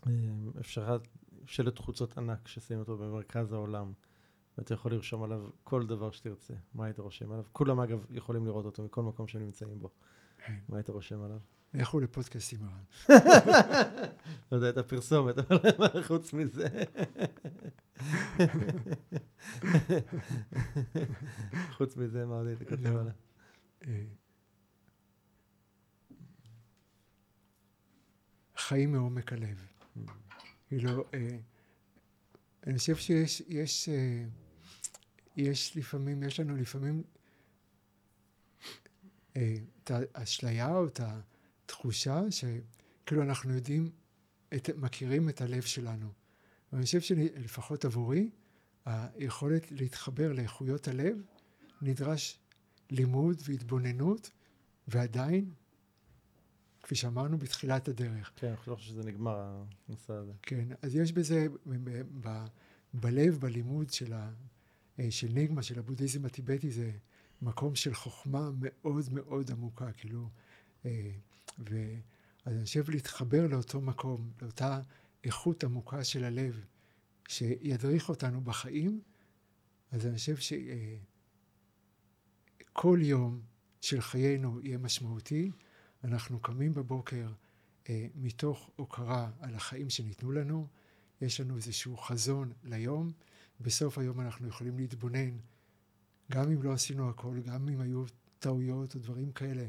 [0.07, 0.13] אה,
[0.61, 1.09] אפשרת
[1.47, 3.93] שלט חוצות ענק ששים אותו במרכז העולם,
[4.59, 6.55] ואתה יכול לרשום עליו כל דבר שתרצה.
[6.75, 7.45] מה היית רושם עליו?
[7.53, 9.91] כולם, אגב, יכולים לראות אותו מכל מקום שהם נמצאים בו.
[10.47, 10.55] כן.
[10.69, 11.39] מה היית רושם עליו?
[11.75, 12.69] לכו לפודקאסטים עם
[14.53, 16.67] לא יודע, את הפרסומת, אבל חוץ מזה?
[21.77, 23.01] חוץ מזה, מה עוד היית כותב לא.
[23.01, 23.13] עליו?
[23.87, 24.05] אה,
[28.57, 29.76] חיים מעומק הלב.
[30.69, 31.05] כאילו,
[32.67, 33.89] אני חושב שיש יש,
[35.37, 37.03] יש לפעמים, יש לנו לפעמים
[39.33, 43.91] את האשליה או את התחושה שכאילו אנחנו יודעים,
[44.55, 46.09] את, מכירים את הלב שלנו.
[46.73, 48.31] ואני חושב שלפחות עבורי,
[48.85, 51.23] היכולת להתחבר לאיכויות הלב
[51.83, 52.39] נדרש
[52.91, 54.31] לימוד והתבוננות,
[54.89, 55.51] ועדיין,
[56.87, 58.32] כפי שאמרנו, בתחילת הדרך.
[58.37, 60.32] כן, אני חושב שזה נגמר, הנושא הזה.
[60.43, 62.45] כן, אז יש בזה, ב, ב,
[62.95, 64.32] בלב, בלימוד של, ה,
[64.99, 66.91] אה, של ניגמה, של הבודהיזם הטיבטי, זה
[67.43, 70.28] מקום של חוכמה מאוד מאוד עמוקה, כאילו,
[70.84, 71.11] אה,
[71.59, 71.95] ו...
[72.45, 74.80] אז אני חושב להתחבר לאותו מקום, לאותה
[75.24, 76.64] איכות עמוקה של הלב,
[77.28, 79.01] שידריך אותנו בחיים,
[79.91, 80.37] אז אני חושב
[82.76, 83.41] שכל יום
[83.80, 85.51] של חיינו יהיה משמעותי.
[86.07, 87.29] אנחנו קמים בבוקר
[87.89, 90.67] אה, מתוך הוקרה על החיים שניתנו לנו,
[91.21, 93.13] יש לנו איזשהו חזון ליום,
[93.61, 95.37] בסוף היום אנחנו יכולים להתבונן,
[96.31, 98.05] גם אם לא עשינו הכל, גם אם היו
[98.39, 99.67] טעויות או דברים כאלה,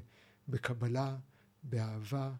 [0.47, 1.17] בקבלה,
[1.63, 2.33] באהבה,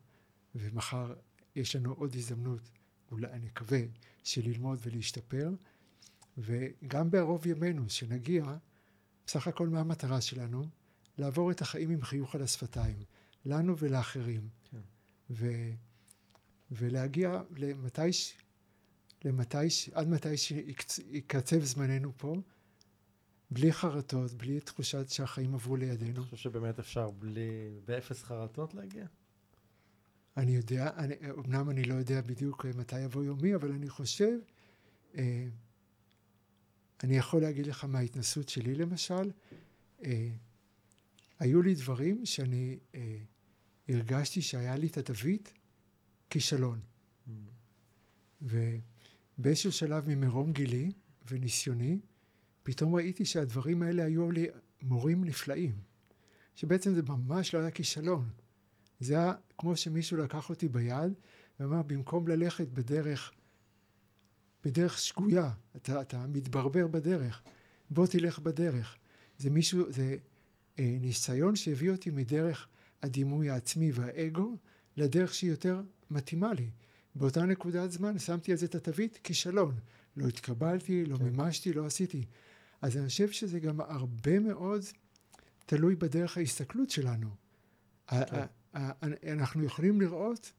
[0.56, 1.14] ומחר
[1.56, 2.70] יש לנו עוד הזדמנות,
[3.12, 3.82] אולי אני מקווה,
[4.24, 5.52] של ללמוד ולהשתפר,
[6.38, 8.58] וגם בערוב ימינו, שנגיע,
[9.28, 10.68] בסך הכל מה המטרה שלנו?
[11.18, 12.98] לעבור את החיים עם חיוך על השפתיים,
[13.48, 14.50] לנו ולאחרים.
[14.72, 14.78] כן.
[15.30, 15.48] ו,
[16.72, 18.02] ולהגיע למתי,
[19.26, 19.58] למתי,
[19.93, 22.36] עד מתי שיקצב זמננו פה,
[23.52, 26.22] בלי חרטות, בלי תחושת שהחיים עברו לידינו.
[26.22, 29.06] אני חושב שבאמת אפשר בלי, באפס חרטות להגיע?
[30.38, 34.38] אני יודע, אני, אמנם אני לא יודע בדיוק מתי יבוא יומי, אבל אני חושב,
[35.18, 35.48] אה,
[37.04, 39.32] אני יכול להגיד לך מההתנסות שלי למשל,
[40.04, 40.30] אה,
[41.39, 43.18] היו לי דברים שאני אה,
[43.90, 45.54] הרגשתי שהיה לי את התווית
[46.30, 46.80] כישלון.
[46.80, 47.32] Mm.
[48.42, 50.92] ובאיזשהו שלב ממרום גילי
[51.30, 52.00] וניסיוני,
[52.64, 54.48] פתאום ראיתי שהדברים האלה היו לי
[54.82, 55.76] מורים נפלאים.
[56.56, 58.30] שבעצם זה ממש לא היה כישלון.
[59.00, 61.14] זה היה כמו שמישהו לקח אותי ביד
[61.60, 63.32] ואמר, במקום ללכת בדרך,
[64.64, 67.44] בדרך שגויה, אתה, אתה מתברבר בדרך,
[67.90, 68.98] בוא תלך בדרך.
[69.38, 70.18] זה מישהו, זה
[70.80, 72.68] אה, ניסיון שהביא אותי מדרך
[73.02, 74.58] הדימוי העצמי והאגו
[74.98, 76.70] לדרך שהיא יותר מתאימה לי.
[77.16, 79.76] באותה נקודת זמן שמתי על זה את התווית כישלון.
[80.18, 81.24] לא התקבלתי, לא כן.
[81.24, 82.26] מימשתי, לא עשיתי.
[82.82, 84.82] אז אני חושב שזה גם הרבה מאוד
[85.66, 87.30] תלוי בדרך ההסתכלות שלנו.
[88.08, 88.45] כן.
[89.32, 90.52] אנחנו יכולים לראות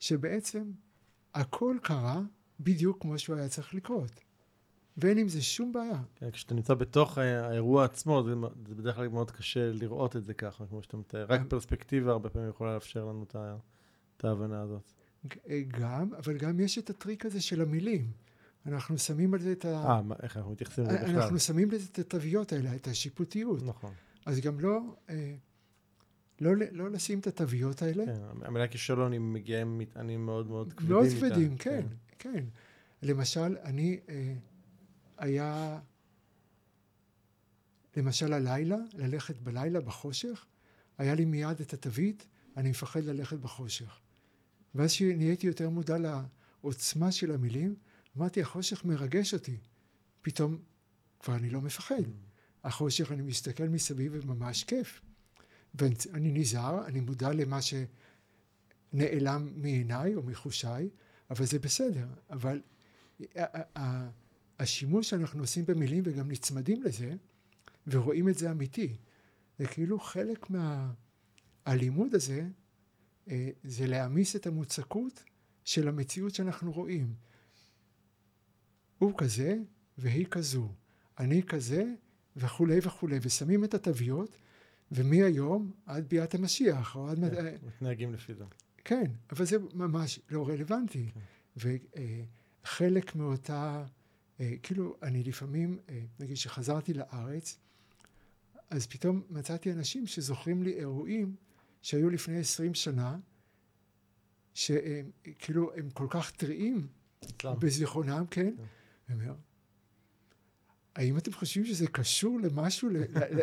[0.00, 0.72] שבעצם
[1.34, 2.22] הכל קרה
[2.60, 4.20] בדיוק כמו שהוא היה צריך לקרות.
[4.96, 6.02] ואין עם זה שום בעיה.
[6.14, 8.34] כן, כשאתה נמצא בתוך האירוע עצמו, זה,
[8.68, 11.26] זה בדרך כלל מאוד קשה לראות את זה ככה, כמו שאתה מתאר.
[11.28, 13.36] רק פרספקטיבה הרבה פעמים יכולה לאפשר לנו את,
[14.16, 14.92] את ההבנה הזאת.
[15.68, 18.10] גם, אבל גם יש את הטריק הזה של המילים.
[18.66, 19.68] אנחנו שמים על זה את ה...
[19.68, 21.20] אה, איך אנחנו מתייחסים לזה בכלל?
[21.20, 23.62] אנחנו שמים לזה את התוויות האלה, את השיפוטיות.
[23.62, 23.92] נכון.
[24.26, 24.80] אז גם לא...
[25.10, 25.34] אה,
[26.40, 28.06] לא, לא לשים את התוויות האלה.
[28.06, 30.90] כן, המילה כישלון היא מגיעה עם מטענים מאוד מאוד כבדים.
[30.90, 31.86] מאוד כבדים, כן,
[32.18, 32.44] כן, כן.
[33.02, 34.34] למשל, אני, אה,
[35.18, 35.80] היה,
[37.96, 40.46] למשל הלילה, ללכת בלילה בחושך,
[40.98, 44.00] היה לי מיד את התווית, אני מפחד ללכת בחושך.
[44.74, 47.74] ואז כשנהייתי יותר מודע לעוצמה של המילים,
[48.16, 49.56] אמרתי, החושך מרגש אותי.
[50.22, 50.58] פתאום
[51.20, 52.02] כבר אני לא מפחד.
[52.64, 55.00] החושך, אני מסתכל מסביב וממש כיף.
[55.74, 57.58] ואני נזהר, אני מודע למה
[58.92, 60.88] שנעלם מעיניי או מחושיי,
[61.30, 62.06] אבל זה בסדר.
[62.30, 62.60] אבל
[64.58, 67.14] השימוש שאנחנו עושים במילים וגם נצמדים לזה,
[67.86, 68.96] ורואים את זה אמיתי,
[69.58, 72.48] זה כאילו חלק מהלימוד הזה,
[73.28, 75.24] אה, זה להעמיס את המוצקות
[75.64, 77.14] של המציאות שאנחנו רואים.
[78.98, 79.56] הוא כזה
[79.98, 80.68] והיא כזו,
[81.18, 81.84] אני כזה
[82.36, 84.36] וכולי וכולי, ושמים את התוויות
[84.92, 87.18] ומהיום עד ביאת המשיח, או עד...
[87.34, 88.44] כן, מתנהגים לפי זה.
[88.84, 91.10] כן, אבל זה ממש לא רלוונטי.
[91.58, 91.70] כן.
[92.64, 93.84] וחלק מאותה, אה,
[94.62, 97.58] כאילו, אני לפעמים, אה, נגיד שחזרתי לארץ,
[98.70, 101.36] אז פתאום מצאתי אנשים שזוכרים לי אירועים
[101.82, 103.18] שהיו לפני עשרים שנה,
[104.54, 106.86] שהם כאילו, הם כל כך טריים
[107.44, 108.54] בזיכרונם, כן?
[109.06, 109.32] כן.
[110.96, 112.88] האם אתם חושבים שזה קשור למשהו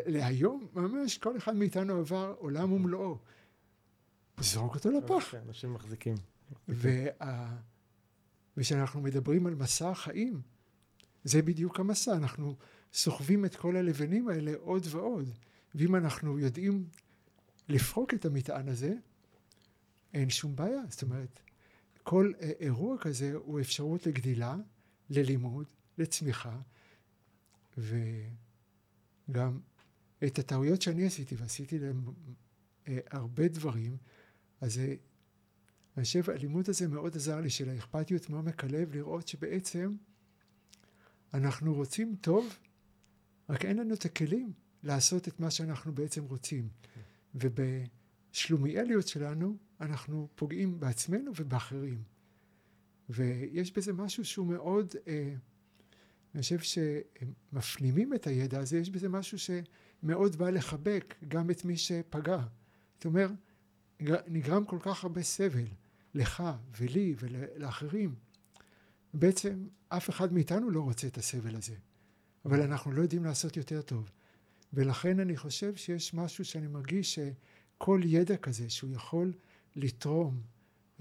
[0.06, 0.68] להיום?
[0.74, 3.18] ממש כל אחד מאיתנו עבר עולם ומלואו.
[4.40, 5.32] זרוק אותו לפח.
[5.32, 6.16] כן, אנשים מחזיקים.
[8.58, 10.42] וכשאנחנו מדברים על מסע החיים,
[11.24, 12.56] זה בדיוק המסע, אנחנו
[12.94, 15.30] סוחבים את כל הלבנים האלה עוד ועוד.
[15.76, 16.86] ואם אנחנו יודעים
[17.70, 18.94] לפרוק את המטען הזה,
[20.14, 20.82] אין שום בעיה.
[20.90, 21.40] זאת אומרת,
[22.04, 24.56] כל אה, אירוע כזה הוא אפשרות לגדילה,
[25.10, 25.66] ללימוד,
[25.98, 26.60] לצמיחה,
[27.78, 29.60] וגם
[30.24, 32.04] את הטעויות שאני עשיתי, ועשיתי להם
[32.88, 33.98] אה, הרבה דברים,
[34.62, 34.96] אז אה,
[35.98, 39.96] אני חושב, הלימוד הזה מאוד עזר לי, של האכפתיות מעומק הלב, לראות שבעצם
[41.34, 42.58] אנחנו רוצים טוב,
[43.50, 44.54] רק אין לנו את הכלים
[44.84, 46.70] לעשות את מה שאנחנו בעצם רוצים.
[47.36, 52.04] ובשלומיאליות שלנו אנחנו פוגעים בעצמנו ובאחרים.
[53.10, 55.34] ויש בזה משהו שהוא מאוד, אה,
[56.36, 61.78] אני חושב שמפנימים את הידע הזה, יש בזה משהו שמאוד בא לחבק גם את מי
[61.78, 62.40] שפגע.
[62.96, 63.32] זאת אומרת,
[64.28, 65.68] נגרם כל כך הרבה סבל
[66.14, 66.44] לך
[66.80, 68.16] ולי ולאחרים.
[69.14, 71.76] בעצם אף אחד מאיתנו לא רוצה את הסבל הזה,
[72.46, 74.12] אבל אנחנו לא יודעים לעשות יותר טוב.
[74.74, 79.34] ולכן אני חושב שיש משהו שאני מרגיש שכל ידע כזה שהוא יכול
[79.76, 80.42] לתרום,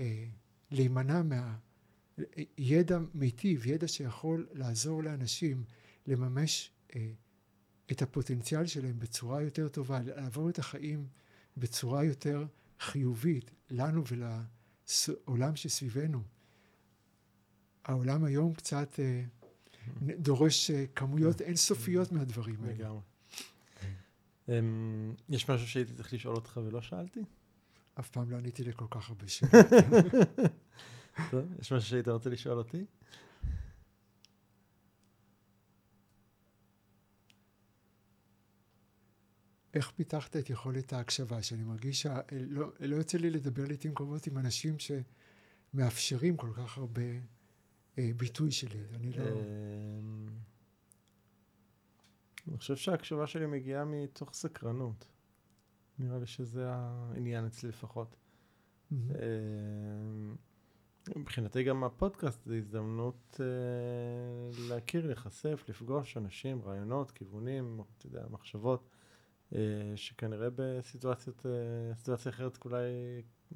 [0.00, 0.24] אה,
[0.70, 1.56] להימנע מה...
[2.58, 5.64] ידע מיטיב, ידע שיכול לעזור לאנשים
[6.06, 7.10] לממש אה,
[7.92, 11.06] את הפוטנציאל שלהם בצורה יותר טובה, לעבור את החיים
[11.56, 12.46] בצורה יותר
[12.80, 16.22] חיובית לנו ולעולם שסביבנו.
[17.90, 19.22] העולם היום קצת אה,
[20.02, 22.74] דורש אה, כמויות אינסופיות מהדברים האלה.
[22.74, 23.00] לגמרי.
[24.48, 27.20] אמ, יש משהו שהייתי צריך לשאול אותך ולא שאלתי?
[28.00, 29.54] אף פעם לא עניתי לכל כך הרבה שאלות.
[31.60, 32.84] יש משהו שהיית רוצה לשאול אותי?
[39.74, 44.38] איך פיתחת את יכולת ההקשבה, שאני מרגיש שלא לא יוצא לי לדבר לעיתים קרובות עם
[44.38, 47.02] אנשים שמאפשרים כל כך הרבה
[47.96, 49.24] ביטוי שלי, אני לא...
[49.24, 50.28] אמ,
[52.48, 55.06] אני חושב שההקשבה שלי מגיעה מתוך סקרנות.
[55.98, 58.16] נראה לי שזה העניין אצלי לפחות.
[58.92, 60.36] אמ,
[61.16, 68.88] מבחינתי גם הפודקאסט זה הזדמנות אה, להכיר, להיחשף, לפגוש אנשים, רעיונות, כיוונים, אתה יודע, מחשבות,
[69.54, 72.82] אה, שכנראה בסיטואציות, אה, סיטואציה אחרת אולי,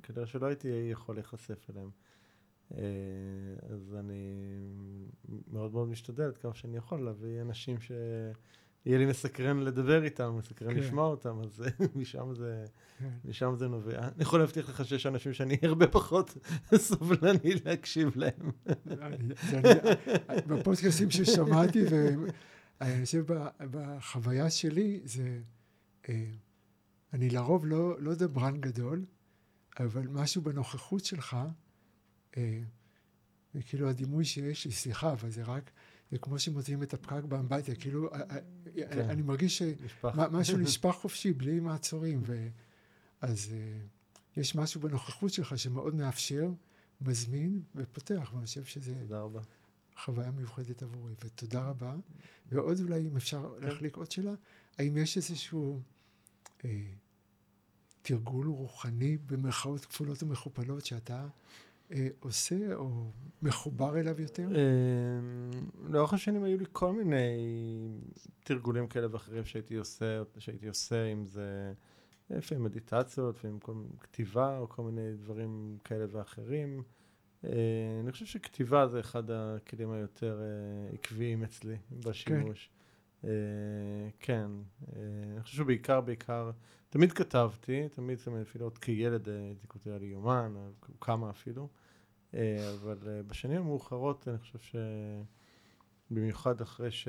[0.03, 1.91] כנראה שלא הייתי יכול להיחשף אליהם.
[2.73, 2.79] אה,
[3.71, 4.35] אז אני
[5.53, 10.75] מאוד מאוד משתדל עד כמה שאני יכול להביא אנשים שיהיה לי מסקרן לדבר איתם, מסקרן
[10.75, 10.81] כן.
[10.81, 11.63] לשמוע אותם, אז
[11.97, 12.65] משם זה,
[12.99, 13.09] כן.
[13.25, 13.99] משם זה נובע.
[13.99, 16.37] אני יכול להבטיח לך שיש אנשים שאני הרבה פחות
[16.77, 18.51] סובלני להקשיב להם.
[20.47, 21.85] בפודקאסים ששמעתי,
[22.81, 23.25] ואני חושב
[23.59, 25.41] בחוויה שלי, זה,
[26.09, 26.31] אה,
[27.13, 29.05] אני לרוב לא, לא דברן גדול,
[29.81, 31.37] אבל משהו בנוכחות שלך,
[33.55, 35.71] וכאילו הדימוי שיש לי, סליחה, אבל זה רק,
[36.11, 38.39] זה כמו שמוצאים את הפקק באמבטיה, כאילו, אה, אה,
[38.75, 39.11] כן.
[39.11, 42.23] אני מרגיש שמשהו נשפך חופשי, בלי מעצורים,
[43.21, 43.55] אז
[44.37, 46.51] יש משהו בנוכחות שלך שמאוד מאפשר,
[47.01, 48.95] מזמין ופותח, ואני חושב שזה...
[48.95, 49.41] תודה רבה.
[50.05, 51.95] חוויה מיוחדת עבורי, ותודה רבה.
[52.47, 53.67] ועוד אולי, אם אפשר כן.
[53.67, 54.35] להחליק עוד שאלה,
[54.79, 55.81] האם יש איזשהו
[56.65, 56.85] אה,
[58.03, 61.29] תרגול רוחני במרכאות כפולות ומכופלות שאתה אה,
[62.21, 63.11] עושה או
[63.43, 64.49] מחובר אליו יותר?
[64.55, 64.61] אה,
[65.89, 67.37] לאורך השנים היו לי כל מיני
[68.45, 71.73] תרגולים כאלה ואחרים שהייתי עושה, שהייתי עושה, אם זה
[72.31, 73.59] לפעמים מדיטציות, לפעמים
[74.01, 76.83] כתיבה או כל מיני דברים כאלה ואחרים.
[77.45, 77.51] אה,
[78.01, 80.41] אני חושב שכתיבה זה אחד הכלים היותר
[80.93, 82.69] עקביים אצלי בשימוש.
[82.69, 83.29] כן.
[84.21, 84.51] כן,
[85.33, 86.51] אני חושב שבעיקר, בעיקר,
[86.91, 90.55] תמיד כתבתי, תמיד, אפילו עוד כילד הייתי כותב לי יומן,
[91.01, 91.69] כמה אפילו.
[92.35, 94.59] אה, אבל אה, בשנים המאוחרות אני חושב
[96.11, 97.09] שבמיוחד אחרי ש...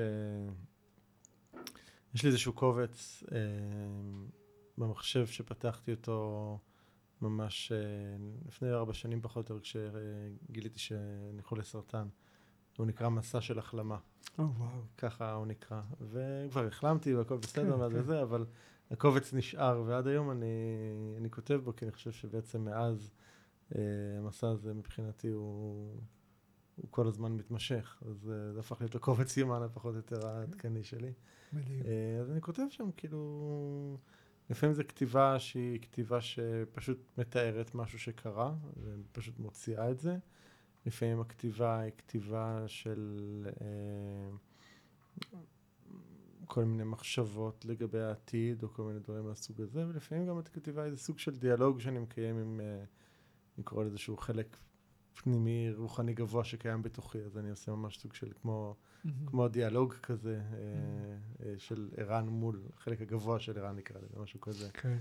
[2.13, 3.37] יש לי איזשהו קובץ אה,
[4.77, 6.59] במחשב שפתחתי אותו
[7.21, 7.71] ממש
[8.47, 12.07] לפני ארבע שנים פחות או יותר כשגיליתי שאני חולה סרטן.
[12.77, 13.97] הוא נקרא מסע של החלמה.
[13.97, 14.69] oh, וואו.
[14.69, 14.97] Wow.
[14.97, 15.81] ככה הוא נקרא.
[16.01, 18.03] וכבר החלמתי והכל בסדר כן, ואז כן.
[18.03, 18.45] זה, אבל
[18.91, 20.45] הקובץ נשאר ועד היום אני,
[21.17, 23.11] אני כותב בו כי אני חושב שבעצם מאז
[23.71, 26.01] המסע הזה מבחינתי הוא,
[26.75, 30.83] הוא כל הזמן מתמשך, אז אה, זה הפך להיות לקובץ יומן הפחות או יותר העדכני
[30.83, 31.13] שלי.
[31.53, 31.81] מדהים.
[31.85, 33.97] אה, אז אני כותב שם כאילו,
[34.49, 40.17] לפעמים זו כתיבה שהיא כתיבה שפשוט מתארת משהו שקרה, ופשוט מוציאה את זה.
[40.85, 43.19] לפעמים הכתיבה היא כתיבה של
[43.61, 44.37] אה,
[46.45, 50.95] כל מיני מחשבות לגבי העתיד, או כל מיני דברים מהסוג הזה, ולפעמים גם הכתיבה היא
[50.95, 52.61] סוג של דיאלוג שאני מקיים עם...
[52.61, 52.83] אה,
[53.57, 54.57] אני קורא לזה שהוא חלק
[55.15, 59.09] פנימי רוחני גבוה שקיים בתוכי, אז אני עושה ממש סוג של כמו, mm-hmm.
[59.25, 61.43] כמו דיאלוג כזה mm-hmm.
[61.43, 64.69] אה, של ערן מול החלק הגבוה של ערן נקרא לזה, משהו כזה.
[64.73, 64.97] כן.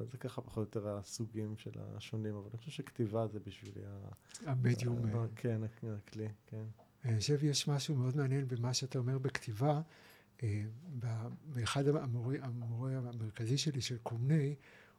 [0.00, 3.80] אז זה ככה פחות או יותר הסוגים של השונים, אבל אני חושב שכתיבה זה בשבילי
[3.86, 4.08] ה...
[4.50, 4.98] המדיום.
[5.36, 6.64] כן, הכלי, כן.
[7.04, 9.80] אני חושב יש משהו מאוד מעניין במה שאתה אומר בכתיבה.
[11.44, 14.54] באחד המורה, המורה המרכזי שלי של קומני,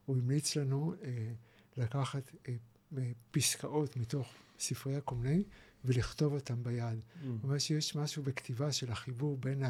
[0.05, 0.93] הוא המליץ לנו
[1.77, 2.31] לקחת
[3.31, 5.43] פסקאות מתוך ספרי הקומני
[5.85, 6.99] ולכתוב אותם ביד.
[6.99, 7.25] Mm.
[7.35, 9.63] זאת אומרת שיש משהו בכתיבה של החיבור בין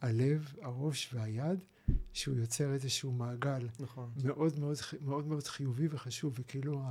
[0.00, 1.64] הלב, הראש והיד,
[2.12, 4.10] שהוא יוצר איזשהו מעגל נכון.
[4.24, 6.82] מאוד, מאוד, מאוד מאוד חיובי וחשוב, וכאילו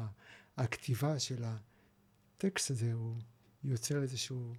[0.58, 3.16] הכתיבה של הטקסט הזה הוא
[3.64, 4.54] יוצר איזשהו...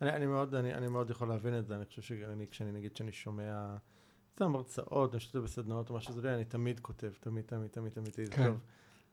[0.00, 2.96] אני, אני, מאוד, אני, אני מאוד יכול להבין את זה, אני חושב שאני, כשאני נגיד
[2.96, 3.76] שאני שומע
[4.32, 8.12] סתם הרצאות, אני חושב בסדנאות או משהו כזה, אני תמיד כותב, תמיד, תמיד, תמיד, תמיד,
[8.12, 8.46] תמיד, כן.
[8.46, 8.58] טוב.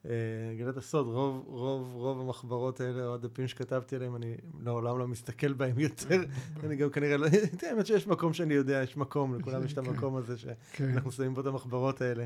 [0.06, 0.10] אה,
[0.56, 5.52] גילת הסוד, רוב, רוב, רוב המחברות האלה, או הדפים שכתבתי עליהם, אני לעולם לא מסתכל
[5.52, 6.20] בהם יותר.
[6.64, 7.26] אני גם כנראה לא,
[7.68, 9.86] האמת שיש מקום שאני יודע, יש מקום, לכולם יש את כן.
[9.86, 12.24] המקום הזה שאנחנו שמים בו את המחברות האלה,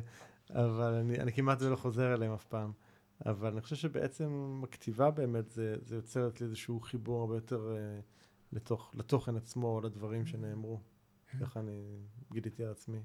[0.51, 2.73] אבל אני, אני כמעט ולא חוזר אליהם אף פעם.
[3.27, 8.03] אבל אני חושב שבעצם הכתיבה באמת, זה, זה יוצר לי איזשהו חיבור הרבה יותר uh,
[8.53, 10.81] לתוך, לתוכן עצמו, לדברים שנאמרו.
[11.27, 11.39] כן.
[11.39, 11.97] ככה אני
[12.33, 13.03] גיליתי על עצמי.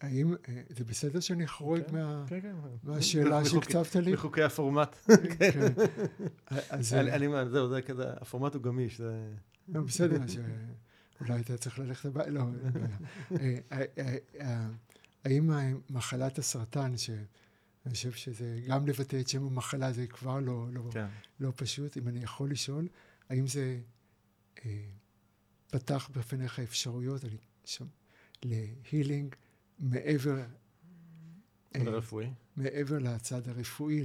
[0.00, 1.96] האם אה, זה בסדר שאני חורג כן,
[2.28, 2.54] כן, כן.
[2.82, 4.12] מהשאלה שהקצבת לי?
[4.12, 4.96] מחוקי הפורמט.
[5.38, 5.60] כן.
[6.92, 9.00] אני, אומר, זהו, זה כזה, הפורמט הוא גמיש.
[9.68, 10.18] לא, בסדר,
[11.20, 12.42] אולי אתה צריך ללכת הביתה, לא.
[13.40, 13.58] אה,
[14.40, 14.66] אה,
[15.24, 15.50] האם
[15.90, 20.90] מחלת הסרטן, שאני חושב שזה, גם לבטא את שם המחלה זה כבר לא, לא,
[21.40, 22.88] לא פשוט, אם אני יכול לשאול,
[23.28, 23.78] האם זה
[25.70, 27.24] פתח בפניך אפשרויות
[28.42, 29.34] להילינג
[29.78, 30.36] מעבר...
[31.76, 32.30] אה, לרפואי?
[32.56, 34.02] מעבר לצד הרפואי,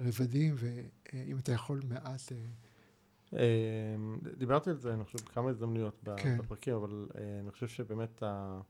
[0.00, 2.32] לרבדים, ואם אתה יכול מעט...
[2.32, 3.96] אה, אה,
[4.36, 6.38] דיברתי על זה, אני חושב, בכמה הזדמנויות כן.
[6.38, 7.08] בפרקים, אבל
[7.40, 8.60] אני חושב שבאמת ה...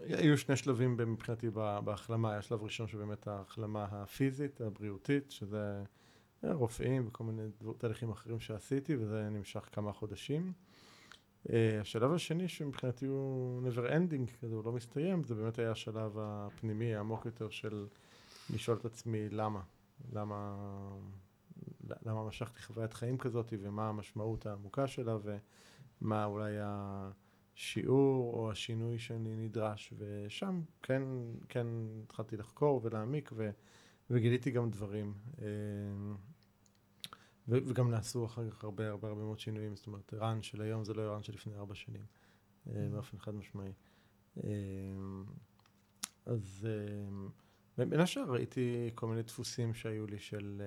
[0.00, 1.50] היו שני שלבים מבחינתי
[1.84, 5.82] בהחלמה, היה שלב ראשון שבאמת ההחלמה הפיזית, הבריאותית, שזה
[6.42, 7.42] רופאים וכל מיני
[7.78, 10.52] תהליכים אחרים שעשיתי, וזה נמשך כמה חודשים.
[11.46, 16.16] Uh, השלב השני שמבחינתי הוא never ending, כזה הוא לא מסתיים, זה באמת היה השלב
[16.18, 17.86] הפנימי העמוק יותר של
[18.50, 19.60] לשאול את עצמי למה,
[20.12, 20.56] למה,
[22.06, 25.16] למה משכתי חוויית חיים כזאת ומה המשמעות העמוקה שלה
[26.00, 31.02] ומה אולי השיעור או השינוי שאני נדרש ושם כן,
[31.48, 31.66] כן
[32.02, 33.50] התחלתי לחקור ולהעמיק ו,
[34.10, 35.14] וגיליתי גם דברים.
[37.48, 40.94] וגם נעשו אחר כך הרבה הרבה הרבה מאוד שינויים, זאת אומרת, ערן של היום זה
[40.94, 42.04] לא ערן של לפני ארבע שנים,
[42.66, 42.92] אה, mm-hmm.
[42.92, 43.72] באופן חד משמעי.
[44.44, 44.50] אה,
[46.26, 46.68] אז
[47.78, 50.62] אה, בין השאר ראיתי כל מיני דפוסים שהיו לי של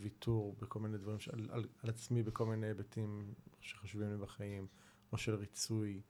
[0.00, 4.66] ויתור בכל מיני דברים, על, על, על עצמי בכל מיני היבטים שחשובים לי בחיים,
[5.12, 6.00] או של ריצוי.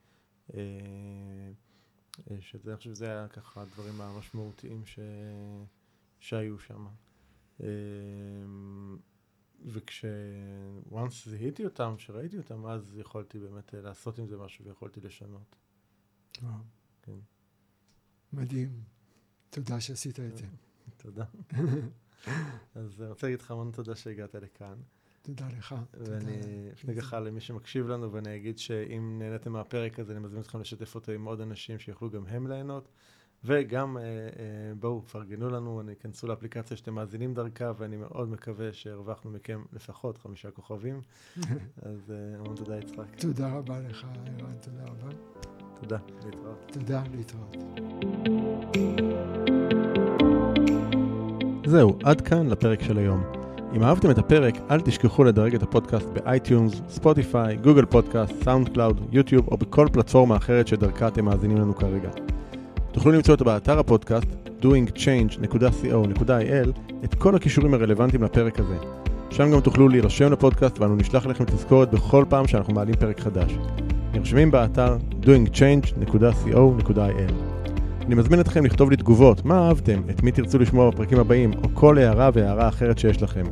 [2.40, 4.98] שזה, אני חושב שזה היה ככה הדברים המשמעותיים ש...
[6.18, 6.86] שהיו שם.
[9.66, 15.56] וכש-once זיהיתי אותם, כשראיתי אותם, אז יכולתי באמת אה, לעשות עם זה משהו ויכולתי לשנות.
[16.42, 16.52] וואו.
[17.02, 17.18] כן.
[18.32, 18.82] מדהים.
[19.50, 20.46] תודה שעשית את זה.
[21.02, 21.24] תודה.
[22.74, 24.76] אז אני רוצה להגיד לך המון תודה שהגעת לכאן.
[25.22, 25.74] תודה לך.
[25.94, 30.60] ואני אפנה ככה למי שמקשיב לנו, ואני אגיד שאם נהניתם מהפרק הזה, אני מזמין אתכם
[30.60, 32.88] לשתף אותו עם עוד אנשים שיוכלו גם הם ליהנות.
[33.44, 34.08] וגם אה, אה,
[34.80, 40.50] בואו, פרגנו לנו, כנסו לאפליקציה שאתם מאזינים דרכה, ואני מאוד מקווה שהרווחנו מכם לפחות חמישה
[40.50, 41.00] כוכבים.
[41.82, 43.20] אז אה, המון תודה, יצחק.
[43.20, 45.08] תודה רבה לך, ערן, תודה רבה.
[45.80, 46.70] תודה, להתראות.
[46.72, 47.56] תודה, להתראות.
[51.66, 53.22] זהו, עד כאן לפרק של היום.
[53.76, 59.08] אם אהבתם את הפרק, אל תשכחו לדרג את הפודקאסט ב iTunes, Spotify, Google Podcast, SoundCloud,
[59.12, 62.10] YouTube או בכל פלטפורמה אחרת שדרכה אתם מאזינים לנו כרגע.
[62.92, 64.26] תוכלו למצוא אותו באתר הפודקאסט
[64.62, 66.68] doingchange.co.il
[67.04, 68.76] את כל הכישורים הרלוונטיים לפרק הזה.
[69.30, 73.52] שם גם תוכלו להירשם לפודקאסט ואנו נשלח לכם תזכורת בכל פעם שאנחנו מעלים פרק חדש.
[74.14, 77.32] נרשמים באתר doingchange.co.il
[78.06, 81.68] אני מזמין אתכם לכתוב לי תגובות, מה אהבתם, את מי תרצו לשמוע בפרקים הבאים, או
[81.74, 83.44] כל הערה והערה אחרת שיש לכם.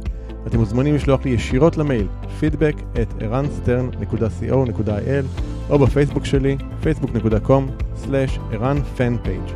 [0.49, 2.07] אתם מוזמנים לשלוח לי ישירות למייל
[2.41, 5.25] feedback at ערנסטרן.co.il
[5.71, 9.53] או בפייסבוק שלי facebook.com/ערנfanpage.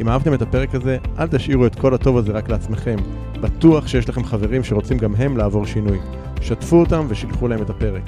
[0.00, 2.96] אם אהבתם את הפרק הזה, אל תשאירו את כל הטוב הזה רק לעצמכם.
[3.40, 5.98] בטוח שיש לכם חברים שרוצים גם הם לעבור שינוי.
[6.40, 8.02] שתפו אותם ושילחו להם את הפרק.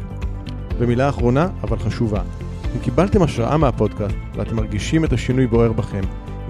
[0.79, 2.20] ומילה אחרונה, אבל חשובה.
[2.74, 6.03] אם קיבלתם השראה מהפודקאסט ואתם מרגישים את השינוי בוער בכם,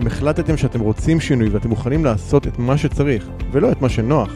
[0.03, 4.35] אם החלטתם שאתם רוצים שינוי ואתם מוכנים לעשות את מה שצריך ולא את מה שנוח,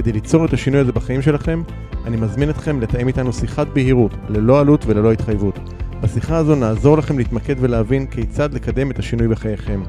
[0.00, 1.62] כדי ליצור את השינוי הזה בחיים שלכם,
[2.04, 5.58] אני מזמין אתכם לתאם איתנו שיחת בהירות, ללא עלות וללא התחייבות.
[6.00, 9.82] בשיחה הזו נעזור לכם להתמקד ולהבין כיצד לקדם את השינוי בחייכם.